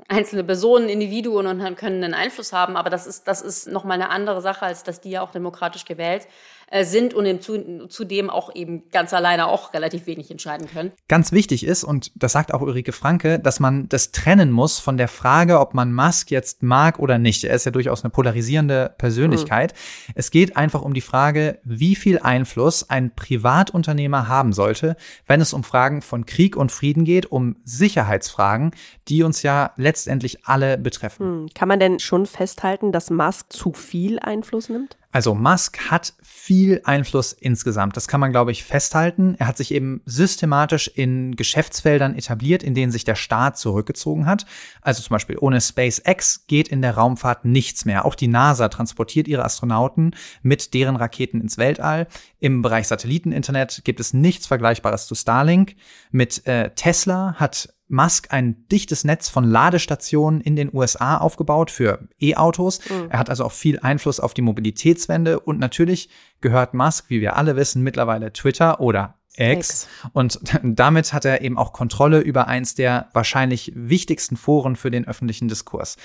[0.07, 2.75] einzelne Personen, Individuen und können einen Einfluss haben.
[2.75, 5.85] Aber das ist, das ist nochmal eine andere Sache, als dass die ja auch demokratisch
[5.85, 10.91] gewählt äh, sind und zu, zudem auch eben ganz alleine auch relativ wenig entscheiden können.
[11.07, 14.97] Ganz wichtig ist, und das sagt auch Ulrike Franke, dass man das trennen muss von
[14.97, 17.43] der Frage, ob man Musk jetzt mag oder nicht.
[17.43, 19.73] Er ist ja durchaus eine polarisierende Persönlichkeit.
[19.73, 20.13] Mhm.
[20.15, 24.95] Es geht einfach um die Frage, wie viel Einfluss ein Privatunternehmer haben sollte,
[25.27, 28.71] wenn es um Fragen von Krieg und Frieden geht, um Sicherheitsfragen,
[29.07, 31.43] die uns ja letztendlich alle betreffen.
[31.43, 31.49] Mhm.
[31.53, 34.97] Kann man denn schon festhalten, dass Musk zu viel Einfluss nimmt?
[35.13, 37.95] Also Musk hat viel Einfluss insgesamt.
[37.95, 39.35] Das kann man, glaube ich, festhalten.
[39.37, 44.47] Er hat sich eben systematisch in Geschäftsfeldern etabliert, in denen sich der Staat zurückgezogen hat.
[44.81, 48.05] Also zum Beispiel ohne SpaceX geht in der Raumfahrt nichts mehr.
[48.05, 52.07] Auch die NASA transportiert ihre Astronauten mit deren Raketen ins Weltall.
[52.39, 55.75] Im Bereich Satelliteninternet gibt es nichts Vergleichbares zu Starlink.
[56.09, 62.09] Mit äh, Tesla hat Musk ein dichtes Netz von Ladestationen in den USA aufgebaut für
[62.19, 62.81] E-Autos.
[62.89, 63.07] Mhm.
[63.09, 66.09] Er hat also auch viel Einfluss auf die Mobilitätswende und natürlich
[66.41, 69.87] gehört Musk, wie wir alle wissen, mittlerweile Twitter oder X.
[70.11, 75.07] Und damit hat er eben auch Kontrolle über eins der wahrscheinlich wichtigsten Foren für den
[75.07, 75.95] öffentlichen Diskurs.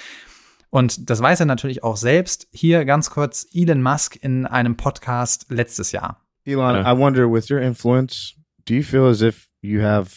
[0.70, 2.46] Und das weiß er natürlich auch selbst.
[2.52, 6.24] Hier ganz kurz Elon Musk in einem Podcast letztes Jahr.
[6.44, 8.34] Elon, I wonder with your influence,
[8.66, 10.10] do you feel as if you have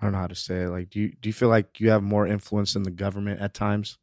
[0.00, 0.70] I don't know how to say it.
[0.70, 3.54] Like, do you do you feel like you have more influence in the government at
[3.54, 3.98] times?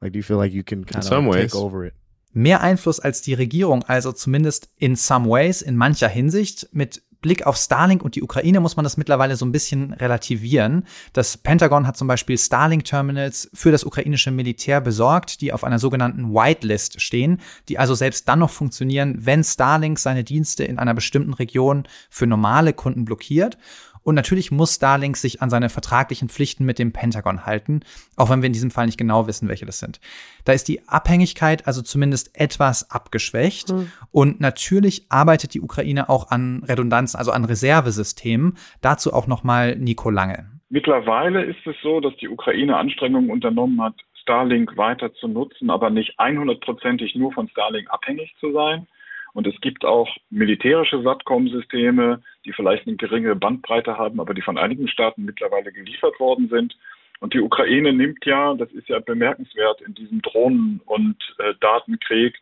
[0.00, 1.94] Like, do you feel like you can kind of take over it?
[2.32, 6.68] Mehr Einfluss als die Regierung, also zumindest in some ways, in mancher Hinsicht.
[6.72, 10.86] Mit Blick auf Starlink und die Ukraine muss man das mittlerweile so ein bisschen relativieren.
[11.12, 16.32] Das Pentagon hat zum Beispiel Starlink-Terminals für das ukrainische Militär besorgt, die auf einer sogenannten
[16.32, 21.34] Whitelist stehen, die also selbst dann noch funktionieren, wenn Starlink seine Dienste in einer bestimmten
[21.34, 23.58] Region für normale Kunden blockiert.
[24.02, 27.80] Und natürlich muss Starlink sich an seine vertraglichen Pflichten mit dem Pentagon halten,
[28.16, 30.00] auch wenn wir in diesem Fall nicht genau wissen, welche das sind.
[30.44, 33.72] Da ist die Abhängigkeit also zumindest etwas abgeschwächt.
[33.72, 33.92] Mhm.
[34.10, 38.56] Und natürlich arbeitet die Ukraine auch an Redundanzen, also an Reservesystemen.
[38.80, 40.46] Dazu auch nochmal Nico Lange.
[40.70, 45.90] Mittlerweile ist es so, dass die Ukraine Anstrengungen unternommen hat, Starlink weiter zu nutzen, aber
[45.90, 48.86] nicht 100%ig nur von Starlink abhängig zu sein.
[49.32, 54.58] Und es gibt auch militärische SATCOM-Systeme, die vielleicht eine geringe Bandbreite haben, aber die von
[54.58, 56.76] einigen Staaten mittlerweile geliefert worden sind.
[57.20, 62.36] Und die Ukraine nimmt ja, das ist ja bemerkenswert in diesem Drohnen- und äh, Datenkrieg,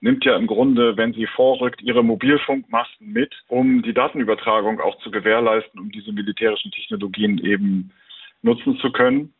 [0.00, 5.10] nimmt ja im Grunde, wenn sie vorrückt, ihre Mobilfunkmasten mit, um die Datenübertragung auch zu
[5.10, 7.90] gewährleisten, um diese militärischen Technologien eben
[8.42, 9.32] nutzen zu können.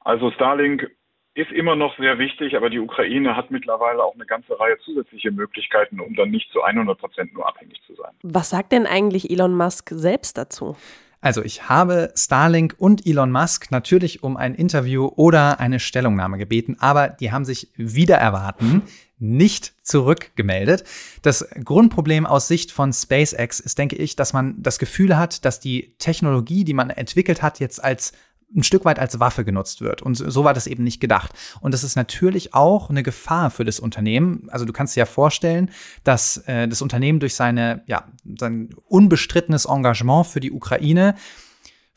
[0.00, 0.90] Also Starlink
[1.38, 5.30] ist immer noch sehr wichtig, aber die Ukraine hat mittlerweile auch eine ganze Reihe zusätzliche
[5.30, 8.10] Möglichkeiten, um dann nicht zu 100 Prozent nur abhängig zu sein.
[8.22, 10.76] Was sagt denn eigentlich Elon Musk selbst dazu?
[11.20, 16.76] Also ich habe Starlink und Elon Musk natürlich um ein Interview oder eine Stellungnahme gebeten,
[16.80, 18.82] aber die haben sich wieder erwarten
[19.18, 20.84] nicht zurückgemeldet.
[21.22, 25.60] Das Grundproblem aus Sicht von SpaceX ist, denke ich, dass man das Gefühl hat, dass
[25.60, 28.12] die Technologie, die man entwickelt hat, jetzt als
[28.56, 30.02] ein Stück weit als Waffe genutzt wird.
[30.02, 31.32] Und so war das eben nicht gedacht.
[31.60, 34.48] Und das ist natürlich auch eine Gefahr für das Unternehmen.
[34.50, 35.70] Also du kannst dir ja vorstellen,
[36.04, 38.04] dass äh, das Unternehmen durch seine, ja,
[38.38, 41.14] sein unbestrittenes Engagement für die Ukraine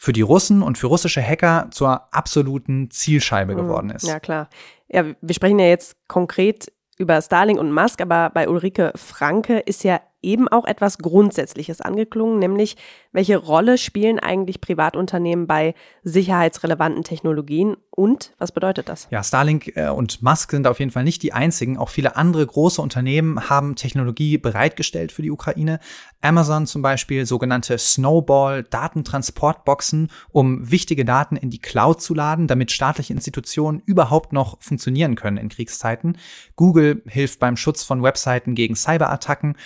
[0.02, 3.58] für die Russen und für russische Hacker zur absoluten Zielscheibe mhm.
[3.58, 4.08] geworden ist.
[4.08, 4.50] Ja, klar.
[4.90, 9.84] Ja, wir sprechen ja jetzt konkret über Starlink und Musk, aber bei Ulrike Franke ist
[9.84, 12.78] ja eben auch etwas Grundsätzliches angeklungen, nämlich
[13.12, 19.10] welche Rolle spielen eigentlich Privatunternehmen bei sicherheitsrelevanten Technologien und was bedeutet das?
[19.12, 21.78] Ja, Starlink äh, und Musk sind auf jeden Fall nicht die einzigen.
[21.78, 25.82] Auch viele andere große Unternehmen haben Technologie bereitgestellt für die Ukraine.
[26.22, 33.12] Amazon zum Beispiel sogenannte Snowball-Datentransportboxen, um wichtige Daten in die Cloud zu laden, damit staatliche
[33.12, 36.18] Institutionen überhaupt noch funktionieren können in Kriegszeiten.
[36.56, 39.58] Google hilft beim Schutz von Webseiten gegen Cyberattacken.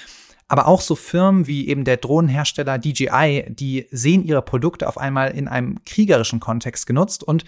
[0.47, 5.31] Aber auch so Firmen wie eben der Drohnenhersteller DJI, die sehen ihre Produkte auf einmal
[5.31, 7.45] in einem kriegerischen Kontext genutzt und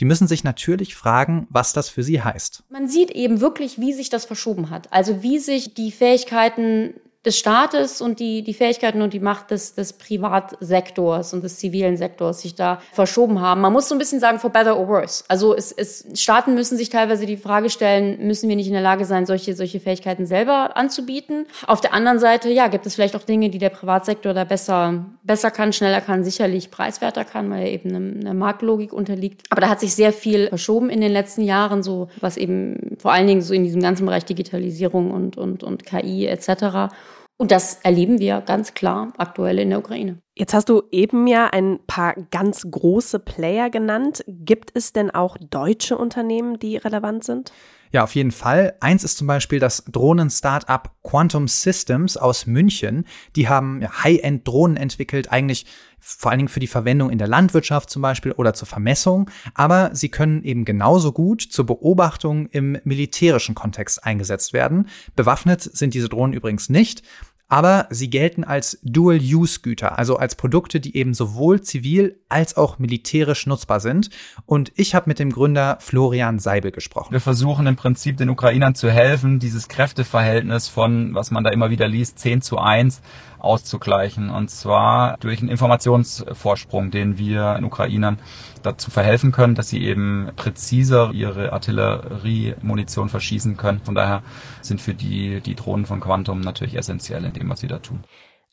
[0.00, 2.62] die müssen sich natürlich fragen, was das für sie heißt.
[2.70, 4.92] Man sieht eben wirklich, wie sich das verschoben hat.
[4.92, 6.94] Also wie sich die Fähigkeiten
[7.24, 11.96] des Staates und die, die Fähigkeiten und die Macht des, des Privatsektors und des zivilen
[11.96, 13.60] Sektors sich da verschoben haben.
[13.60, 15.24] Man muss so ein bisschen sagen, for better or worse.
[15.26, 18.82] Also es, es, Staaten müssen sich teilweise die Frage stellen, müssen wir nicht in der
[18.82, 21.46] Lage sein, solche, solche Fähigkeiten selber anzubieten?
[21.66, 25.04] Auf der anderen Seite, ja, gibt es vielleicht auch Dinge, die der Privatsektor da besser,
[25.24, 29.42] besser kann, schneller kann, sicherlich preiswerter kann, weil er eben einer Marktlogik unterliegt.
[29.50, 33.12] Aber da hat sich sehr viel verschoben in den letzten Jahren, so was eben vor
[33.12, 36.92] allen Dingen so in diesem ganzen Bereich Digitalisierung und, und, und KI etc.
[37.40, 40.18] Und das erleben wir ganz klar aktuell in der Ukraine.
[40.34, 44.24] Jetzt hast du eben ja ein paar ganz große Player genannt.
[44.26, 47.52] Gibt es denn auch deutsche Unternehmen, die relevant sind?
[47.90, 48.74] Ja, auf jeden Fall.
[48.80, 53.06] Eins ist zum Beispiel das Drohnen-Startup Quantum Systems aus München.
[53.34, 55.64] Die haben High-End-Drohnen entwickelt, eigentlich
[55.98, 59.30] vor allen Dingen für die Verwendung in der Landwirtschaft zum Beispiel oder zur Vermessung.
[59.54, 64.88] Aber sie können eben genauso gut zur Beobachtung im militärischen Kontext eingesetzt werden.
[65.16, 67.02] Bewaffnet sind diese Drohnen übrigens nicht
[67.48, 73.46] aber sie gelten als Dual-Use-Güter, also als Produkte, die eben sowohl zivil als auch militärisch
[73.46, 74.10] nutzbar sind.
[74.44, 77.12] Und ich habe mit dem Gründer Florian Seibel gesprochen.
[77.12, 81.70] Wir versuchen im Prinzip den Ukrainern zu helfen, dieses Kräfteverhältnis von, was man da immer
[81.70, 83.00] wieder liest, 10 zu 1
[83.38, 84.30] auszugleichen.
[84.30, 88.18] Und zwar durch einen Informationsvorsprung, den wir in Ukrainern
[88.62, 93.80] dazu verhelfen können, dass sie eben präziser ihre Artilleriemunition verschießen können.
[93.80, 94.22] Von daher
[94.62, 98.04] sind für die die Drohnen von Quantum natürlich essentiell in dem, was sie da tun.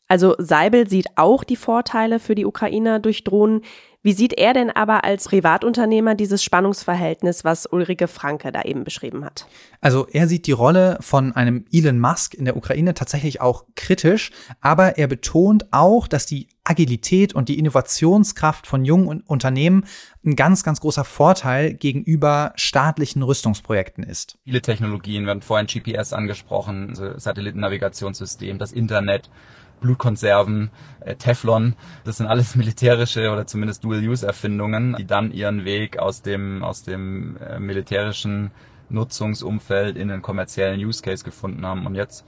[0.08, 3.62] Also Seibel sieht auch die Vorteile für die Ukrainer durch Drohnen.
[4.06, 9.24] Wie sieht er denn aber als Privatunternehmer dieses Spannungsverhältnis, was Ulrike Franke da eben beschrieben
[9.24, 9.48] hat?
[9.80, 14.30] Also er sieht die Rolle von einem Elon Musk in der Ukraine tatsächlich auch kritisch,
[14.60, 19.84] aber er betont auch, dass die Agilität und die Innovationskraft von jungen Unternehmen
[20.24, 24.38] ein ganz, ganz großer Vorteil gegenüber staatlichen Rüstungsprojekten ist.
[24.44, 29.30] Viele Technologien werden vorhin GPS angesprochen, Satellitennavigationssystem, das Internet.
[29.80, 30.70] Blutkonserven,
[31.00, 31.74] äh, Teflon.
[32.04, 37.36] Das sind alles militärische oder zumindest Dual-Use-Erfindungen, die dann ihren Weg aus dem, aus dem
[37.38, 38.50] äh, militärischen
[38.88, 41.86] Nutzungsumfeld in den kommerziellen Use Case gefunden haben.
[41.86, 42.24] Und jetzt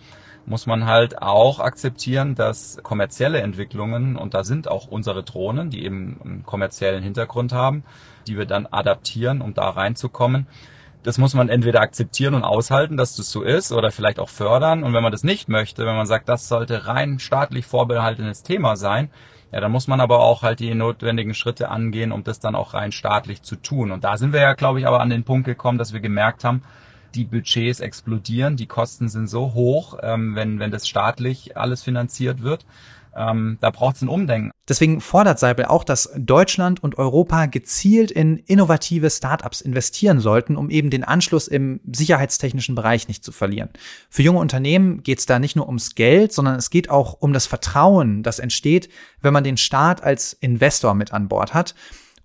[0.49, 5.85] muss man halt auch akzeptieren, dass kommerzielle Entwicklungen, und da sind auch unsere Drohnen, die
[5.85, 7.85] eben einen kommerziellen Hintergrund haben,
[8.27, 10.47] die wir dann adaptieren, um da reinzukommen,
[11.09, 14.83] das muss man entweder akzeptieren und aushalten, dass das so ist oder vielleicht auch fördern.
[14.83, 18.77] Und wenn man das nicht möchte, wenn man sagt, das sollte rein staatlich vorbehaltenes Thema
[18.77, 19.09] sein,
[19.51, 22.75] ja, dann muss man aber auch halt die notwendigen Schritte angehen, um das dann auch
[22.75, 23.91] rein staatlich zu tun.
[23.91, 26.45] Und da sind wir ja, glaube ich, aber an den Punkt gekommen, dass wir gemerkt
[26.45, 26.63] haben,
[27.15, 32.43] die Budgets explodieren, die Kosten sind so hoch, ähm, wenn, wenn das staatlich alles finanziert
[32.43, 32.67] wird,
[33.19, 34.51] ähm, da braucht es ein Umdenken.
[34.69, 40.71] Deswegen fordert Seibel auch, dass Deutschland und Europa gezielt in innovative Startups investieren sollten, um
[40.71, 43.71] eben den Anschluss im sicherheitstechnischen Bereich nicht zu verlieren.
[44.11, 47.33] Für junge Unternehmen geht es da nicht nur ums Geld, sondern es geht auch um
[47.33, 48.89] das Vertrauen, das entsteht,
[49.21, 51.75] wenn man den Staat als Investor mit an Bord hat.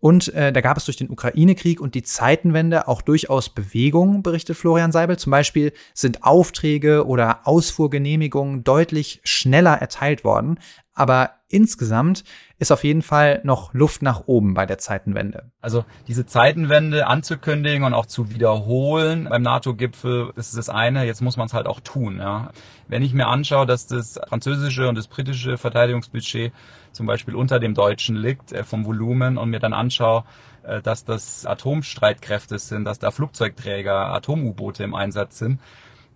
[0.04, 4.58] Und äh, da gab es durch den Ukraine-Krieg und die Zeitenwende auch durchaus Bewegungen, berichtet
[4.58, 5.18] Florian Seibel.
[5.18, 10.60] Zum Beispiel sind Aufträge oder Ausfuhrgenehmigungen deutlich schneller erteilt worden.
[10.96, 12.24] Aber insgesamt
[12.60, 15.52] ist auf jeden Fall noch Luft nach oben bei der Zeitenwende.
[15.60, 21.06] Also diese Zeitenwende anzukündigen und auch zu wiederholen beim NATO-Gipfel, ist das eine.
[21.06, 22.20] Jetzt muss man es halt auch tun.
[22.20, 22.52] Ja.
[22.88, 26.54] Wenn ich mir anschaue, dass das französische und das britische Verteidigungsbudget
[26.92, 30.24] zum Beispiel unter dem deutschen liegt äh, vom Volumen und mir dann anschaue,
[30.62, 35.60] äh, dass das Atomstreitkräfte sind, dass da Flugzeugträger, Atom-U-Boote im Einsatz sind,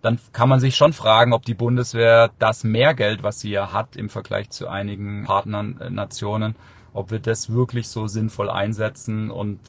[0.02, 3.96] dann kann man sich schon fragen, ob die Bundeswehr das Mehrgeld, was sie ja hat
[3.96, 6.56] im Vergleich zu einigen Partnernationen,
[6.92, 9.60] ob wir das wirklich so sinnvoll einsetzen und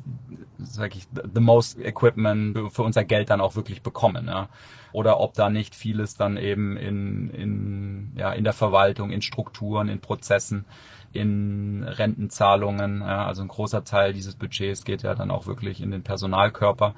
[0.58, 4.50] sag ich the most equipment für unser Geld dann auch wirklich bekommen, ja.
[4.92, 9.88] Oder ob da nicht vieles dann eben in, in, ja, in der Verwaltung, in Strukturen,
[9.88, 10.66] in Prozessen,
[11.14, 15.92] in Rentenzahlungen, ja, also ein großer Teil dieses Budgets geht ja dann auch wirklich in
[15.92, 16.96] den Personalkörper.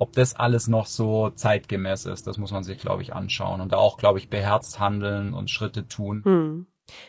[0.00, 3.72] Ob das alles noch so zeitgemäß ist, das muss man sich, glaube ich, anschauen und
[3.72, 6.22] da auch, glaube ich, beherzt handeln und Schritte tun.
[6.24, 6.66] Hm.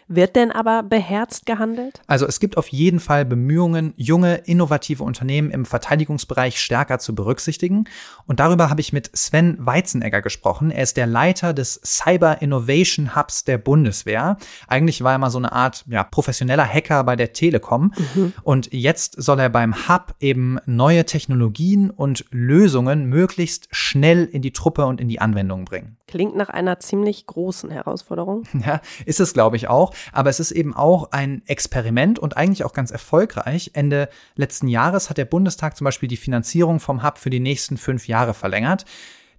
[0.07, 2.01] Wird denn aber beherzt gehandelt?
[2.07, 7.85] Also es gibt auf jeden Fall Bemühungen, junge, innovative Unternehmen im Verteidigungsbereich stärker zu berücksichtigen.
[8.25, 10.71] Und darüber habe ich mit Sven Weizenegger gesprochen.
[10.71, 14.37] Er ist der Leiter des Cyber Innovation Hubs der Bundeswehr.
[14.67, 17.93] Eigentlich war er mal so eine Art ja, professioneller Hacker bei der Telekom.
[18.15, 18.33] Mhm.
[18.43, 24.51] Und jetzt soll er beim Hub eben neue Technologien und Lösungen möglichst schnell in die
[24.51, 25.97] Truppe und in die Anwendung bringen.
[26.11, 28.43] Klingt nach einer ziemlich großen Herausforderung.
[28.65, 29.93] Ja, ist es, glaube ich, auch.
[30.11, 33.71] Aber es ist eben auch ein Experiment und eigentlich auch ganz erfolgreich.
[33.73, 37.77] Ende letzten Jahres hat der Bundestag zum Beispiel die Finanzierung vom Hub für die nächsten
[37.77, 38.85] fünf Jahre verlängert.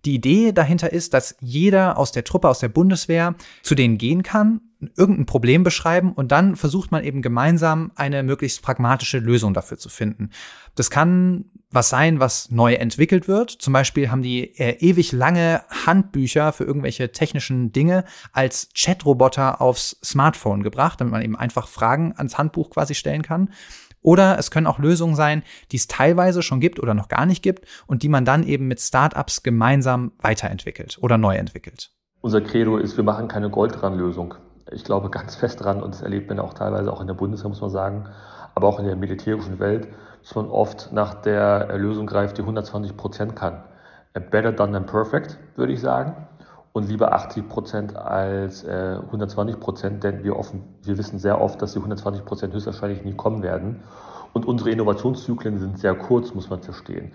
[0.07, 4.23] Die Idee dahinter ist, dass jeder aus der Truppe, aus der Bundeswehr zu denen gehen
[4.23, 4.61] kann,
[4.97, 9.89] irgendein Problem beschreiben und dann versucht man eben gemeinsam eine möglichst pragmatische Lösung dafür zu
[9.89, 10.31] finden.
[10.75, 13.51] Das kann was sein, was neu entwickelt wird.
[13.51, 19.99] Zum Beispiel haben die äh, ewig lange Handbücher für irgendwelche technischen Dinge als Chatroboter aufs
[20.05, 23.51] Smartphone gebracht, damit man eben einfach Fragen ans Handbuch quasi stellen kann.
[24.03, 27.43] Oder es können auch Lösungen sein, die es teilweise schon gibt oder noch gar nicht
[27.43, 31.93] gibt und die man dann eben mit Startups gemeinsam weiterentwickelt oder neu entwickelt.
[32.21, 34.35] Unser Credo ist, wir machen keine Goldran-Lösung.
[34.73, 37.49] Ich glaube ganz fest dran und das erlebt man auch teilweise auch in der Bundeswehr,
[37.49, 38.09] muss man sagen,
[38.55, 39.89] aber auch in der militärischen Welt
[40.23, 43.63] dass man oft nach der Lösung greift, die 120 Prozent kann.
[44.13, 46.29] Better done than perfect, würde ich sagen.
[46.73, 51.61] Und lieber 80 Prozent als äh, 120 Prozent, denn wir, offen, wir wissen sehr oft,
[51.61, 53.83] dass die 120 Prozent höchstwahrscheinlich nie kommen werden.
[54.33, 57.13] Und unsere Innovationszyklen sind sehr kurz, muss man verstehen.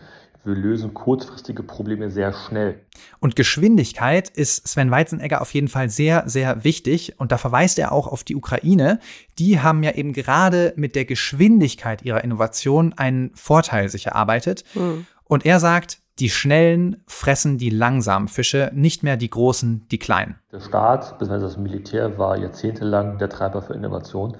[0.47, 2.79] Wir lösen kurzfristige Probleme sehr schnell.
[3.19, 7.19] Und Geschwindigkeit ist Sven Weizenegger auf jeden Fall sehr, sehr wichtig.
[7.19, 8.99] Und da verweist er auch auf die Ukraine.
[9.39, 14.63] Die haben ja eben gerade mit der Geschwindigkeit ihrer Innovation einen Vorteil sich erarbeitet.
[14.73, 15.05] Mhm.
[15.25, 20.35] Und er sagt, die Schnellen fressen die langsamen Fische, nicht mehr die Großen, die Kleinen.
[20.53, 21.41] Der Staat, bzw.
[21.41, 24.37] das Militär, war jahrzehntelang der Treiber für Innovation.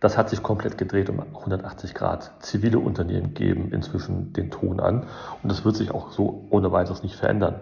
[0.00, 2.32] Das hat sich komplett gedreht um 180 Grad.
[2.40, 5.06] Zivile Unternehmen geben inzwischen den Ton an
[5.42, 7.60] und das wird sich auch so ohne weiteres nicht verändern.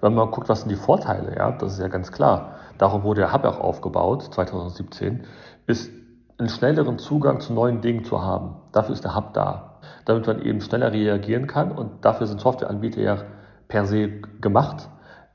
[0.00, 2.54] Wenn man guckt, was sind die Vorteile, ja, das ist ja ganz klar.
[2.78, 5.24] Darum wurde der Hub auch aufgebaut, 2017,
[5.66, 5.90] ist
[6.38, 8.56] einen schnelleren Zugang zu neuen Dingen zu haben.
[8.72, 9.80] Dafür ist der Hub da.
[10.04, 13.18] Damit man eben schneller reagieren kann und dafür sind Softwareanbieter ja
[13.66, 14.08] per se
[14.40, 14.88] gemacht.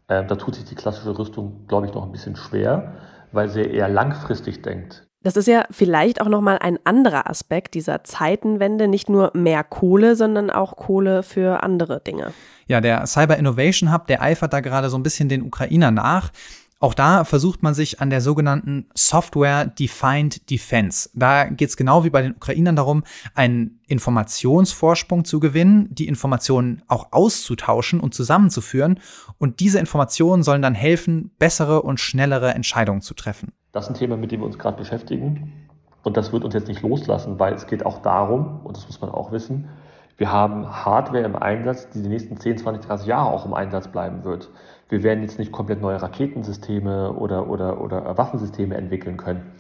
[0.08, 2.94] Ähm, da tut sich die klassische Rüstung, glaube ich, noch ein bisschen schwer,
[3.32, 5.08] weil sie eher langfristig denkt.
[5.24, 10.16] Das ist ja vielleicht auch nochmal ein anderer Aspekt dieser Zeitenwende, nicht nur mehr Kohle,
[10.16, 12.34] sondern auch Kohle für andere Dinge.
[12.68, 16.32] Ja, der Cyber Innovation Hub, der eifert da gerade so ein bisschen den Ukrainer nach.
[16.80, 21.12] Auch da versucht man sich an der sogenannten Software Defined Defense.
[21.14, 23.04] Da geht es genau wie bei den Ukrainern darum,
[23.36, 29.00] einen Informationsvorsprung zu gewinnen, die Informationen auch auszutauschen und zusammenzuführen.
[29.38, 33.54] Und diese Informationen sollen dann helfen, bessere und schnellere Entscheidungen zu treffen.
[33.72, 35.70] Das ist ein Thema, mit dem wir uns gerade beschäftigen.
[36.04, 39.02] Und das wird uns jetzt nicht loslassen, weil es geht auch darum, und das muss
[39.02, 39.70] man auch wissen,
[40.18, 43.88] wir haben Hardware im Einsatz, die die nächsten 10, 20, 30 Jahre auch im Einsatz
[43.88, 44.50] bleiben wird.
[44.90, 49.52] Wir werden jetzt nicht komplett neue Raketensysteme oder, oder, oder Waffensysteme entwickeln können.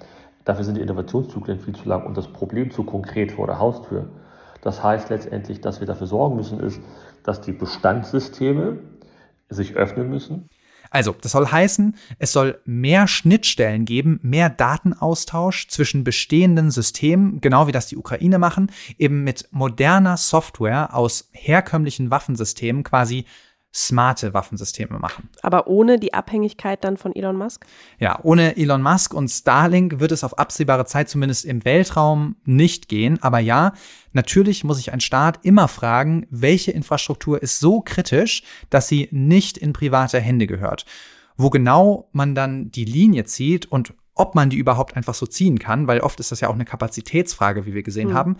[0.45, 4.09] Dafür sind die Innovationszyklen viel zu lang und das Problem zu konkret vor der Haustür.
[4.61, 6.81] Das heißt letztendlich, dass wir dafür sorgen müssen, ist,
[7.23, 8.79] dass die Bestandssysteme
[9.49, 10.49] sich öffnen müssen
[10.93, 17.65] also, das soll heißen, es soll mehr Schnittstellen geben, mehr Datenaustausch zwischen bestehenden Systemen, genau
[17.67, 23.25] wie das die Ukraine machen, eben mit moderner Software aus herkömmlichen Waffensystemen quasi
[23.73, 25.29] smarte Waffensysteme machen.
[25.41, 27.65] Aber ohne die Abhängigkeit dann von Elon Musk?
[27.99, 32.89] Ja, ohne Elon Musk und Starlink wird es auf absehbare Zeit zumindest im Weltraum nicht
[32.89, 33.21] gehen.
[33.21, 33.73] Aber ja,
[34.11, 39.57] natürlich muss sich ein Staat immer fragen, welche Infrastruktur ist so kritisch, dass sie nicht
[39.57, 40.85] in private Hände gehört.
[41.37, 45.59] Wo genau man dann die Linie zieht und ob man die überhaupt einfach so ziehen
[45.59, 48.13] kann, weil oft ist das ja auch eine Kapazitätsfrage, wie wir gesehen mhm.
[48.13, 48.37] haben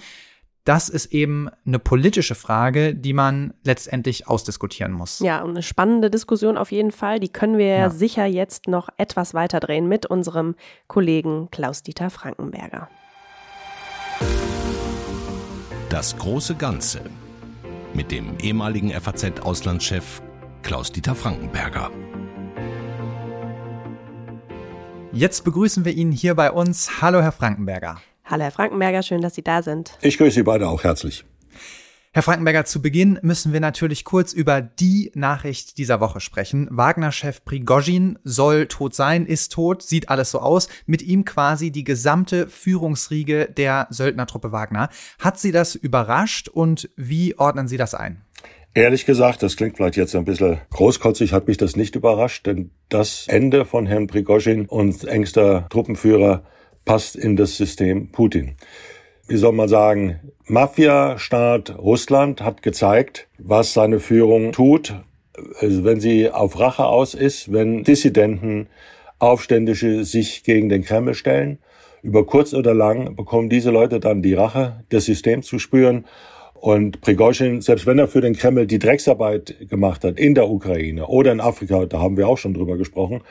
[0.64, 5.20] das ist eben eine politische Frage, die man letztendlich ausdiskutieren muss.
[5.20, 7.20] Ja, und eine spannende Diskussion auf jeden Fall.
[7.20, 7.90] Die können wir ja.
[7.90, 10.56] sicher jetzt noch etwas weiter drehen mit unserem
[10.88, 12.90] Kollegen Klaus-Dieter Frankenberger.
[15.90, 17.02] Das große Ganze
[17.94, 20.22] mit dem ehemaligen FAZ-Auslandschef
[20.62, 21.90] Klaus-Dieter Frankenberger.
[25.12, 27.02] Jetzt begrüßen wir ihn hier bei uns.
[27.02, 28.00] Hallo, Herr Frankenberger.
[28.32, 29.92] Hallo, Herr Frankenberger, schön, dass Sie da sind.
[30.02, 31.26] Ich grüße Sie beide auch herzlich.
[32.14, 36.70] Herr Frankenberger, zu Beginn müssen wir natürlich kurz über die Nachricht dieser Woche sprechen.
[36.72, 40.70] Wagner-Chef Prigozhin soll tot sein, ist tot, sieht alles so aus.
[40.86, 44.88] Mit ihm quasi die gesamte Führungsriege der Söldnertruppe Wagner.
[45.20, 48.22] Hat Sie das überrascht und wie ordnen Sie das ein?
[48.74, 52.72] Ehrlich gesagt, das klingt vielleicht jetzt ein bisschen großkotzig, hat mich das nicht überrascht, denn
[52.88, 56.46] das Ende von Herrn Prigozhin und engster Truppenführer
[56.86, 58.56] passt in das System Putin
[59.32, 64.96] wie soll man sagen, Mafia-Staat Russland hat gezeigt, was seine Führung tut,
[65.62, 68.68] also wenn sie auf Rache aus ist, wenn Dissidenten,
[69.20, 71.60] Aufständische sich gegen den Kreml stellen.
[72.04, 76.06] Über kurz oder lang bekommen diese Leute dann die Rache des Systems zu spüren
[76.62, 81.08] und Prigozhin, selbst wenn er für den Kreml die Drecksarbeit gemacht hat in der Ukraine
[81.08, 83.22] oder in Afrika, da haben wir auch schon drüber gesprochen,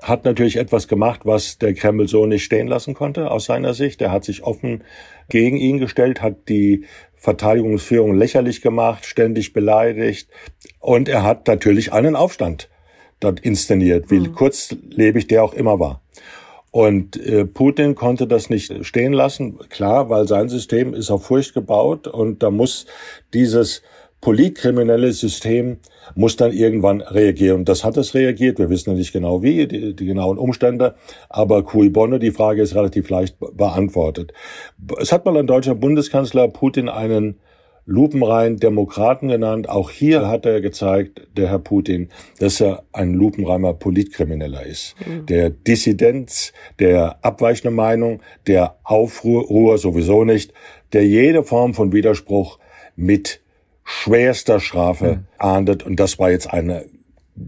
[0.00, 4.00] hat natürlich etwas gemacht, was der Kreml so nicht stehen lassen konnte aus seiner Sicht.
[4.00, 4.82] Er hat sich offen
[5.28, 10.30] gegen ihn gestellt, hat die Verteidigungsführung lächerlich gemacht, ständig beleidigt
[10.78, 12.70] und er hat natürlich einen Aufstand
[13.20, 14.32] dort inszeniert, wie mhm.
[14.32, 16.00] kurzlebig der auch immer war.
[16.70, 21.52] Und äh, Putin konnte das nicht stehen lassen, klar, weil sein System ist auf Furcht
[21.52, 22.86] gebaut und da muss
[23.34, 23.82] dieses
[24.20, 25.78] politkriminelle System
[26.14, 27.64] muss dann irgendwann reagieren.
[27.64, 28.58] Das hat es reagiert.
[28.58, 30.94] Wir wissen nicht genau wie, die, die genauen Umstände.
[31.28, 34.32] Aber cui bono, die Frage ist relativ leicht beantwortet.
[34.98, 37.40] Es hat mal ein deutscher Bundeskanzler Putin einen
[37.90, 39.68] lupenrein Demokraten genannt.
[39.68, 44.94] Auch hier hat er gezeigt, der Herr Putin, dass er ein lupenreimer Politkrimineller ist.
[45.04, 45.26] Mhm.
[45.26, 50.52] Der Dissidenz, der abweichende Meinung, der Aufruhr sowieso nicht,
[50.92, 52.60] der jede Form von Widerspruch
[52.94, 53.40] mit
[53.82, 55.26] schwerster Strafe mhm.
[55.38, 55.82] ahndet.
[55.82, 56.84] Und das war jetzt eine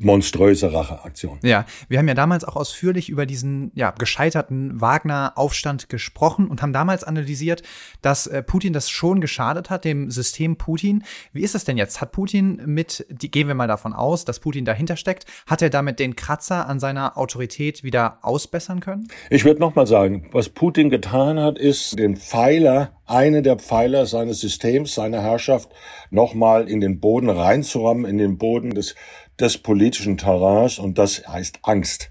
[0.00, 1.38] monströse Racheaktion.
[1.42, 6.72] Ja, wir haben ja damals auch ausführlich über diesen ja, gescheiterten Wagner-Aufstand gesprochen und haben
[6.72, 7.62] damals analysiert,
[8.00, 11.04] dass äh, Putin das schon geschadet hat, dem System Putin.
[11.32, 12.00] Wie ist das denn jetzt?
[12.00, 15.70] Hat Putin mit, die, gehen wir mal davon aus, dass Putin dahinter steckt, hat er
[15.70, 19.08] damit den Kratzer an seiner Autorität wieder ausbessern können?
[19.30, 24.40] Ich würde nochmal sagen, was Putin getan hat, ist den Pfeiler eine der Pfeiler seines
[24.40, 25.68] Systems, seiner Herrschaft,
[26.10, 28.94] nochmal in den Boden reinzurammen, in den Boden des
[29.42, 32.10] des politischen Terrains und das heißt Angst.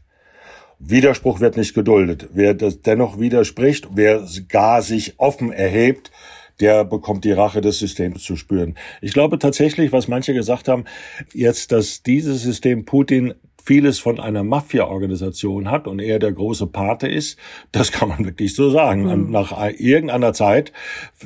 [0.78, 2.30] Widerspruch wird nicht geduldet.
[2.34, 6.12] Wer das dennoch widerspricht, wer gar sich offen erhebt,
[6.60, 8.76] der bekommt die Rache des Systems zu spüren.
[9.02, 10.86] Ich glaube tatsächlich, was manche gesagt haben,
[11.34, 13.34] jetzt, dass dieses System Putin
[13.64, 17.38] vieles von einer Mafia-Organisation hat und er der große Pate ist,
[17.72, 19.04] das kann man wirklich so sagen.
[19.04, 19.32] Mhm.
[19.32, 20.72] Nach irgendeiner Zeit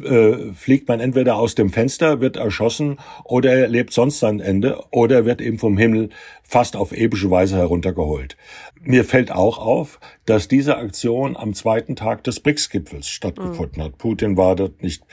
[0.04, 4.84] äh, fliegt man entweder aus dem Fenster, wird erschossen oder er lebt sonst sein Ende
[4.92, 6.10] oder wird eben vom Himmel
[6.48, 8.38] fast auf epische Weise heruntergeholt.
[8.82, 13.86] Mir fällt auch auf, dass diese Aktion am zweiten Tag des BRICS-Gipfels stattgefunden mhm.
[13.86, 13.98] hat.
[13.98, 15.04] Putin war dort nicht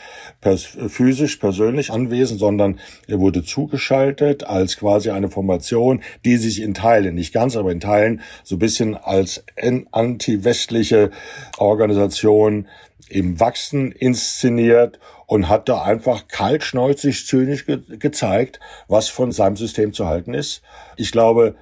[0.42, 2.78] pers physisch persönlich anwesend, sondern
[3.08, 7.80] er wurde zugeschaltet als quasi eine Formation, die sich in Teilen, nicht ganz, aber in
[7.80, 9.44] Teilen so ein bisschen als
[9.90, 11.10] anti-westliche
[11.56, 12.68] Organisation
[13.08, 19.92] im Wachsen inszeniert und hat da einfach kaltschnäuzig, zynisch ge gezeigt, was von seinem System
[19.92, 20.62] zu halten ist.
[20.96, 21.56] Ich glaube,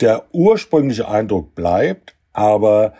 [0.00, 2.94] der ursprüngliche Eindruck bleibt, aber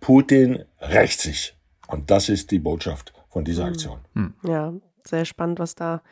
[0.00, 1.56] Putin rächt sich.
[1.86, 3.68] Und das ist die Botschaft von dieser hm.
[3.70, 3.98] Aktion.
[4.14, 4.34] Hm.
[4.44, 4.74] Ja,
[5.04, 6.02] sehr spannend, was da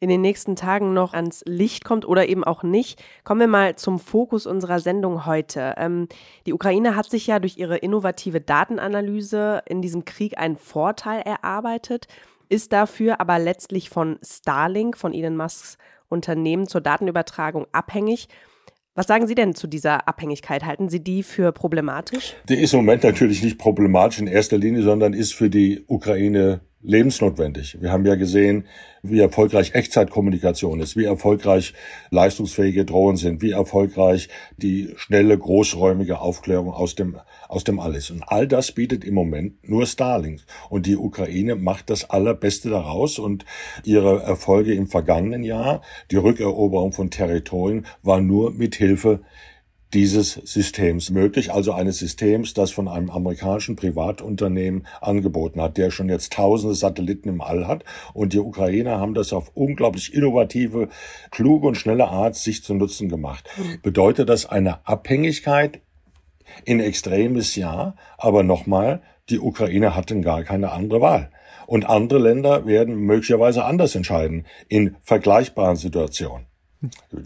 [0.00, 3.02] in den nächsten Tagen noch ans Licht kommt oder eben auch nicht.
[3.24, 5.74] Kommen wir mal zum Fokus unserer Sendung heute.
[5.76, 6.08] Ähm,
[6.46, 12.06] die Ukraine hat sich ja durch ihre innovative Datenanalyse in diesem Krieg einen Vorteil erarbeitet
[12.48, 15.78] ist dafür aber letztlich von Starlink, von Elon Musks
[16.08, 18.28] Unternehmen zur Datenübertragung abhängig.
[18.94, 20.64] Was sagen Sie denn zu dieser Abhängigkeit?
[20.64, 22.34] Halten Sie die für problematisch?
[22.48, 26.60] Die ist im Moment natürlich nicht problematisch in erster Linie, sondern ist für die Ukraine
[26.82, 27.78] lebensnotwendig.
[27.80, 28.64] Wir haben ja gesehen,
[29.02, 31.74] wie erfolgreich Echtzeitkommunikation ist, wie erfolgreich
[32.10, 37.18] leistungsfähige Drohnen sind, wie erfolgreich die schnelle, großräumige Aufklärung aus dem,
[37.48, 38.10] aus dem Alles.
[38.10, 40.42] Und all das bietet im Moment nur Starlink.
[40.70, 43.44] Und die Ukraine macht das Allerbeste daraus und
[43.84, 49.20] ihre Erfolge im vergangenen Jahr, die Rückeroberung von Territorien, war nur mit Hilfe
[49.94, 56.08] dieses Systems möglich, also eines Systems, das von einem amerikanischen Privatunternehmen angeboten hat, der schon
[56.08, 57.84] jetzt tausende Satelliten im All hat.
[58.12, 60.88] Und die Ukrainer haben das auf unglaublich innovative,
[61.30, 63.48] kluge und schnelle Art sich zu Nutzen gemacht.
[63.56, 63.80] Mhm.
[63.82, 65.80] Bedeutet das eine Abhängigkeit
[66.64, 71.30] in extremes Ja, aber nochmal, die Ukraine hatten gar keine andere Wahl.
[71.66, 76.47] Und andere Länder werden möglicherweise anders entscheiden in vergleichbaren Situationen.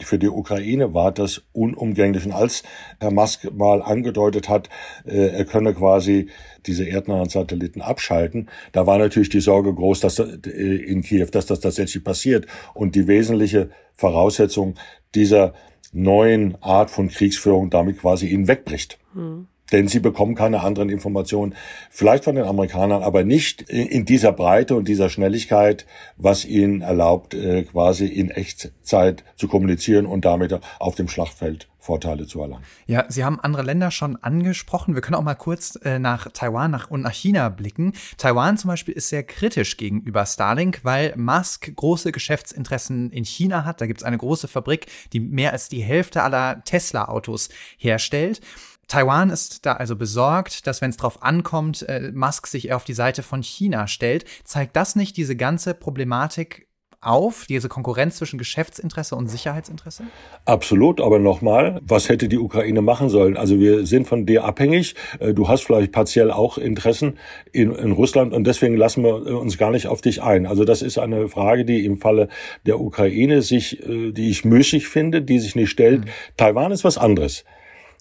[0.00, 2.24] Für die Ukraine war das unumgänglich.
[2.24, 2.62] Und als
[3.00, 4.70] Herr Musk mal angedeutet hat,
[5.04, 6.28] äh, er könne quasi
[6.66, 11.46] diese erdnahen Satelliten abschalten, da war natürlich die Sorge groß, dass äh, in Kiew, dass
[11.46, 12.46] das tatsächlich passiert.
[12.72, 14.74] Und die wesentliche Voraussetzung
[15.14, 15.52] dieser
[15.92, 18.98] neuen Art von Kriegsführung damit quasi ihnen wegbricht.
[19.12, 21.54] Hm denn sie bekommen keine anderen Informationen,
[21.90, 27.34] vielleicht von den Amerikanern, aber nicht in dieser Breite und dieser Schnelligkeit, was ihnen erlaubt,
[27.34, 32.62] äh, quasi in Echtzeit zu kommunizieren und damit auf dem Schlachtfeld Vorteile zu erlangen.
[32.86, 34.94] Ja, Sie haben andere Länder schon angesprochen.
[34.94, 37.92] Wir können auch mal kurz äh, nach Taiwan nach, und nach China blicken.
[38.18, 43.80] Taiwan zum Beispiel ist sehr kritisch gegenüber Starlink, weil Musk große Geschäftsinteressen in China hat.
[43.80, 47.48] Da gibt es eine große Fabrik, die mehr als die Hälfte aller Tesla-Autos
[47.78, 48.40] herstellt.
[48.88, 52.84] Taiwan ist da also besorgt, dass wenn es darauf ankommt, äh, Musk sich eher auf
[52.84, 54.24] die Seite von China stellt.
[54.44, 56.68] Zeigt das nicht diese ganze Problematik
[57.02, 60.04] auf, diese Konkurrenz zwischen Geschäftsinteresse und Sicherheitsinteresse?
[60.44, 63.36] Absolut, aber nochmal, was hätte die Ukraine machen sollen?
[63.36, 64.94] Also wir sind von dir abhängig.
[65.18, 67.18] Äh, du hast vielleicht partiell auch Interessen
[67.52, 70.46] in, in Russland und deswegen lassen wir uns gar nicht auf dich ein.
[70.46, 72.28] Also das ist eine Frage, die im Falle
[72.66, 76.04] der Ukraine sich, äh, die ich müßig finde, die sich nicht stellt.
[76.04, 76.10] Mhm.
[76.36, 77.44] Taiwan ist was anderes.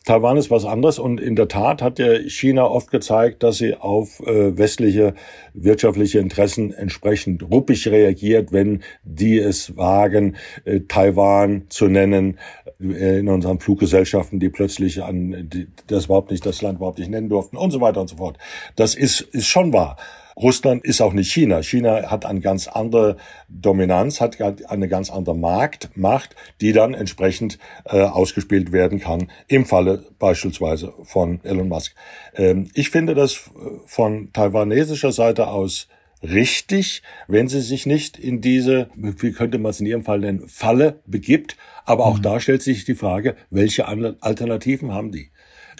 [0.04, 3.76] Taiwan ist was anderes und in der Tat hat ja China oft gezeigt, dass sie
[3.76, 5.14] auf äh, westliche
[5.54, 12.40] wirtschaftliche Interessen entsprechend ruppig reagiert, wenn die es wagen, äh, Taiwan zu nennen
[12.80, 15.50] äh, in unseren Fluggesellschaften, die plötzlich an
[15.86, 18.40] das überhaupt nicht das Land überhaupt nicht nennen durften und so weiter und so fort.
[18.76, 19.98] Das ist ist schon wahr.
[20.36, 21.62] Russland ist auch nicht China.
[21.62, 23.18] China hat eine ganz andere
[23.50, 30.06] Dominanz, hat eine ganz andere Marktmacht, die dann entsprechend äh, ausgespielt werden kann, im Falle
[30.20, 31.96] beispielsweise von Elon Musk.
[32.36, 35.88] Ähm, ich finde das äh, von taiwanesischer Seite aus
[36.24, 40.48] richtig, wenn sie sich nicht in diese, wie könnte man es in ihrem Fall nennen,
[40.48, 41.58] Falle begibt.
[41.86, 42.24] Aber auch mhm.
[42.24, 45.32] da stellt sich die Frage, welche Alternativen haben die?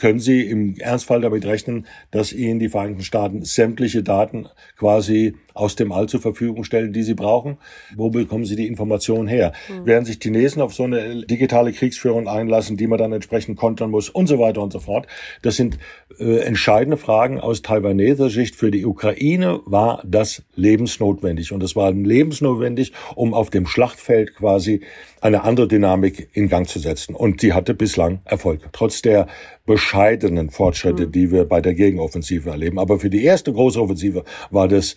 [0.02, 5.76] Können Sie im Ernstfall damit rechnen, dass Ihnen die Vereinigten Staaten sämtliche Daten quasi aus
[5.76, 7.58] dem All zur Verfügung stellen, die sie brauchen?
[7.96, 9.54] Wo bekommen sie die Informationen her?
[9.70, 9.86] Mhm.
[9.86, 14.10] Werden sich Chinesen auf so eine digitale Kriegsführung einlassen, die man dann entsprechend kontern muss
[14.10, 15.08] und so weiter und so fort?
[15.42, 15.78] Das sind
[16.20, 18.56] äh, entscheidende Fragen aus taiwaneser Sicht.
[18.56, 24.82] Für die Ukraine war das lebensnotwendig und es war lebensnotwendig, um auf dem Schlachtfeld quasi
[25.22, 27.16] eine andere Dynamik in Gang zu setzen.
[27.16, 29.28] Und die hatte bislang Erfolg, trotz der
[29.66, 31.12] bescheidenen Fortschritte, mhm.
[31.12, 32.80] die wir bei der Gegenoffensive erleben.
[32.80, 34.96] Aber für die erste große Offensive war das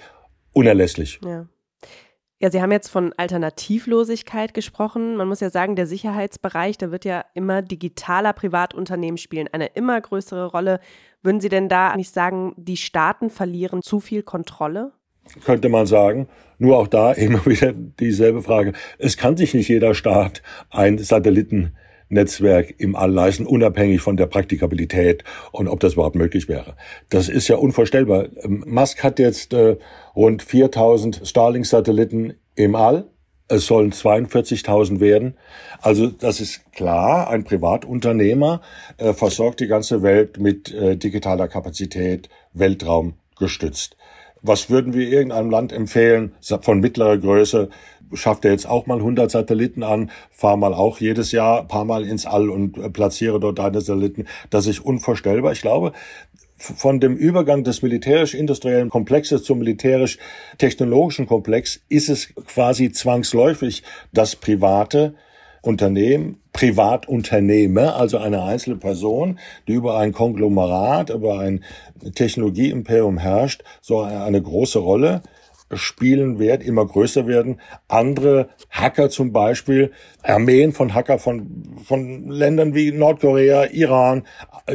[0.55, 1.21] unerlässlich.
[1.25, 1.47] Ja.
[2.41, 5.17] Ja, Sie haben jetzt von Alternativlosigkeit gesprochen.
[5.17, 9.99] Man muss ja sagen, der Sicherheitsbereich, da wird ja immer digitaler Privatunternehmen spielen eine immer
[10.01, 10.81] größere Rolle.
[11.23, 14.93] Würden Sie denn da nicht sagen, die Staaten verlieren zu viel Kontrolle?
[15.45, 16.29] Könnte man sagen.
[16.59, 18.73] Nur auch da immer wieder dieselbe Frage.
[18.99, 21.73] Es kann sich nicht jeder Staat ein Satelliten
[22.09, 26.77] Netzwerk im All leisten, unabhängig von der Praktikabilität und ob das überhaupt möglich wäre.
[27.11, 28.27] Das ist ja unvorstellbar.
[28.43, 29.77] Ähm, Musk hat jetzt äh,
[30.15, 33.07] rund 4000 Starlink-Satelliten im All.
[33.47, 35.37] Es sollen 42.000 werden.
[35.83, 38.63] Also das ist klar, ein Privatunternehmer
[38.97, 43.97] äh, versorgt die ganze Welt mit äh, digitaler Kapazität, Weltraum gestützt.
[44.47, 47.71] Was würden wir irgendeinem Land empfehlen von mittlerer Größe,
[48.15, 52.05] schafft er jetzt auch mal 100 Satelliten an, fahr mal auch jedes Jahr paar Mal
[52.05, 54.27] ins All und äh, platziere dort deine Satelliten.
[54.51, 55.53] Das ist unvorstellbar.
[55.53, 55.93] Ich glaube,
[56.57, 65.15] von dem Übergang des militärisch-industriellen Komplexes zum militärisch-technologischen Komplex ist es quasi zwangsläufig, dass private
[65.61, 71.65] Unternehmen, Privatunternehmer, also eine einzelne Person, die über ein Konglomerat, über ein
[72.15, 75.23] Technologieimperium herrscht, so eine große Rolle
[75.73, 77.61] spielen wird, immer größer werden.
[77.89, 79.93] Andere Hacker zum Beispiel,
[80.23, 84.25] Armeen von Hacker von, von Ländern wie Nordkorea, Iran,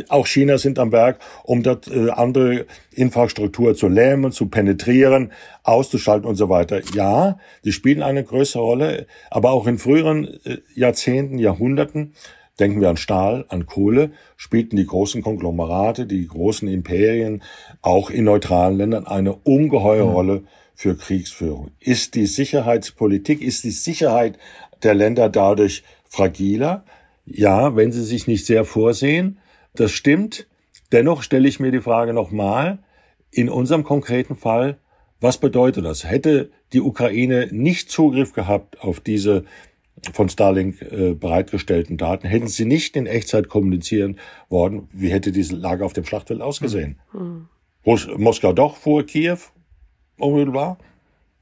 [0.09, 5.31] auch China sind am Werk, um dort äh, andere Infrastruktur zu lähmen, zu penetrieren,
[5.63, 6.81] auszuschalten und so weiter.
[6.93, 12.13] Ja, die spielen eine größere Rolle, aber auch in früheren äh, Jahrzehnten, Jahrhunderten
[12.59, 17.41] Denken wir an Stahl, an Kohle, spielten die großen Konglomerate, die großen Imperien
[17.81, 20.11] auch in neutralen Ländern eine ungeheure mhm.
[20.11, 20.43] Rolle
[20.79, 21.71] für Kriegsführung?
[21.81, 24.39] Ist die Sicherheitspolitik, ist die Sicherheit
[24.81, 26.85] der Länder dadurch fragiler?
[27.25, 29.39] Ja, wenn sie sich nicht sehr vorsehen.
[29.75, 30.47] Das stimmt.
[30.93, 32.79] Dennoch stelle ich mir die Frage nochmal,
[33.29, 34.77] in unserem konkreten Fall,
[35.19, 36.05] was bedeutet das?
[36.05, 39.43] Hätte die Ukraine nicht Zugriff gehabt auf diese
[40.13, 44.17] von Starlink äh, bereitgestellten Daten, hätten sie nicht in Echtzeit kommunizieren
[44.47, 46.99] worden, wie hätte diese Lage auf dem Schlachtfeld ausgesehen?
[47.11, 47.49] Mhm.
[47.83, 49.39] Moskau doch vor Kiew
[50.19, 50.77] unmittelbar.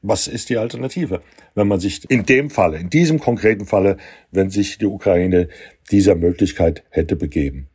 [0.01, 1.21] Was ist die Alternative?
[1.55, 3.97] Wenn man sich in dem Falle, in diesem konkreten Falle,
[4.31, 5.49] wenn sich die Ukraine
[5.91, 7.67] dieser Möglichkeit hätte begeben